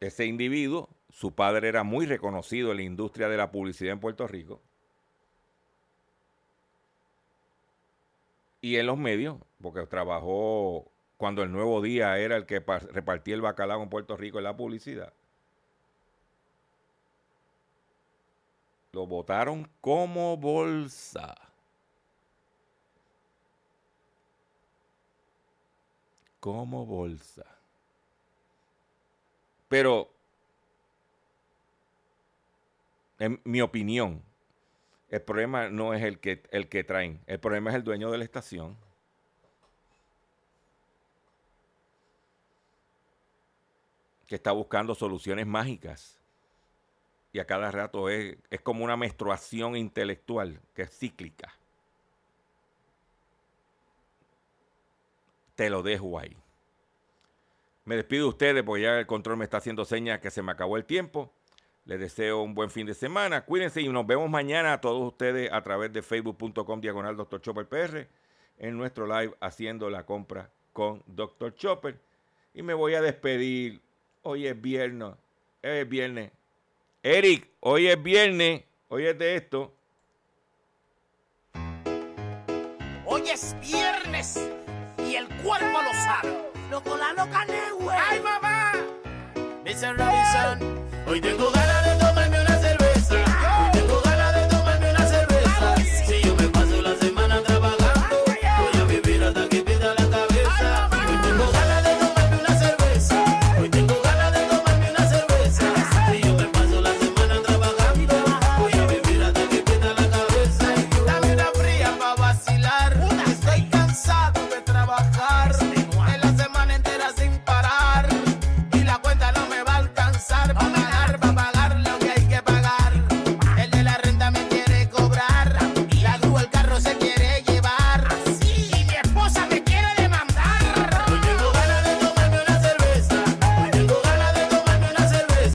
Ese 0.00 0.26
individuo, 0.26 0.88
su 1.10 1.32
padre 1.32 1.68
era 1.68 1.84
muy 1.84 2.06
reconocido 2.06 2.72
en 2.72 2.78
la 2.78 2.82
industria 2.82 3.28
de 3.28 3.36
la 3.36 3.52
publicidad 3.52 3.92
en 3.92 4.00
Puerto 4.00 4.26
Rico. 4.26 4.60
Y 8.62 8.76
en 8.76 8.86
los 8.86 8.96
medios, 8.96 9.36
porque 9.60 9.86
trabajó 9.86 10.90
cuando 11.18 11.42
el 11.42 11.52
Nuevo 11.52 11.82
Día 11.82 12.18
era 12.18 12.36
el 12.36 12.46
que 12.46 12.60
pa- 12.62 12.78
repartía 12.78 13.34
el 13.34 13.42
bacalao 13.42 13.82
en 13.82 13.90
Puerto 13.90 14.16
Rico 14.16 14.38
en 14.38 14.44
la 14.44 14.56
publicidad. 14.56 15.12
Lo 18.92 19.06
votaron 19.06 19.68
como 19.80 20.36
bolsa. 20.36 21.34
Como 26.40 26.84
bolsa. 26.84 27.46
Pero, 29.68 29.94
en 33.18 33.40
mi 33.44 33.60
opinión, 33.62 34.22
el 35.12 35.20
problema 35.20 35.68
no 35.68 35.92
es 35.92 36.02
el 36.02 36.18
que, 36.20 36.42
el 36.50 36.70
que 36.70 36.84
traen, 36.84 37.20
el 37.26 37.38
problema 37.38 37.68
es 37.68 37.76
el 37.76 37.84
dueño 37.84 38.10
de 38.10 38.18
la 38.18 38.24
estación. 38.24 38.76
que 44.26 44.36
está 44.36 44.52
buscando 44.52 44.94
soluciones 44.94 45.46
mágicas. 45.46 46.18
Y 47.34 47.38
a 47.38 47.44
cada 47.44 47.70
rato 47.70 48.08
es, 48.08 48.38
es 48.48 48.62
como 48.62 48.82
una 48.82 48.96
menstruación 48.96 49.76
intelectual 49.76 50.58
que 50.74 50.82
es 50.82 50.98
cíclica. 50.98 51.52
Te 55.54 55.68
lo 55.68 55.82
dejo 55.82 56.18
ahí. 56.18 56.34
Me 57.84 57.96
despido 57.96 58.22
de 58.22 58.28
ustedes 58.30 58.62
porque 58.62 58.84
ya 58.84 58.98
el 58.98 59.06
control 59.06 59.36
me 59.36 59.44
está 59.44 59.58
haciendo 59.58 59.84
señas 59.84 60.20
que 60.20 60.30
se 60.30 60.40
me 60.40 60.52
acabó 60.52 60.78
el 60.78 60.86
tiempo. 60.86 61.30
Les 61.84 61.98
deseo 61.98 62.42
un 62.42 62.54
buen 62.54 62.70
fin 62.70 62.86
de 62.86 62.94
semana. 62.94 63.44
Cuídense 63.44 63.80
y 63.80 63.88
nos 63.88 64.06
vemos 64.06 64.30
mañana 64.30 64.74
a 64.74 64.80
todos 64.80 65.02
ustedes 65.06 65.52
a 65.52 65.62
través 65.62 65.92
de 65.92 66.02
facebook.com 66.02 66.80
diagonal 66.80 67.16
Dr. 67.16 67.40
Chopper 67.40 67.66
PR 67.66 68.06
en 68.58 68.76
nuestro 68.76 69.06
live 69.06 69.34
haciendo 69.40 69.90
la 69.90 70.06
compra 70.06 70.50
con 70.72 71.02
Dr. 71.06 71.54
Chopper. 71.54 71.98
Y 72.54 72.62
me 72.62 72.74
voy 72.74 72.94
a 72.94 73.02
despedir. 73.02 73.80
Hoy 74.22 74.46
es 74.46 74.60
viernes. 74.60 75.14
Hoy 75.62 75.70
es 75.70 75.88
viernes. 75.88 76.30
Eric, 77.02 77.48
hoy 77.60 77.88
es 77.88 78.00
viernes. 78.00 78.62
Hoy 78.88 79.06
es 79.06 79.18
de 79.18 79.36
esto. 79.36 79.74
Hoy 83.04 83.22
es 83.28 83.56
viernes 83.60 84.48
y 84.98 85.16
el 85.16 85.26
cuerpo 85.42 85.82
lo 85.82 85.92
sabe. 85.94 86.52
Loco 86.70 86.96
la 86.96 87.12
loca 87.12 87.44
güey. 87.78 87.96
¡Ay, 87.98 88.20
mamá! 88.20 88.72
Mr. 89.64 89.96
Robinson, 89.98 90.88
hoy 91.06 91.20
tengo 91.20 91.50
ganas 91.50 91.71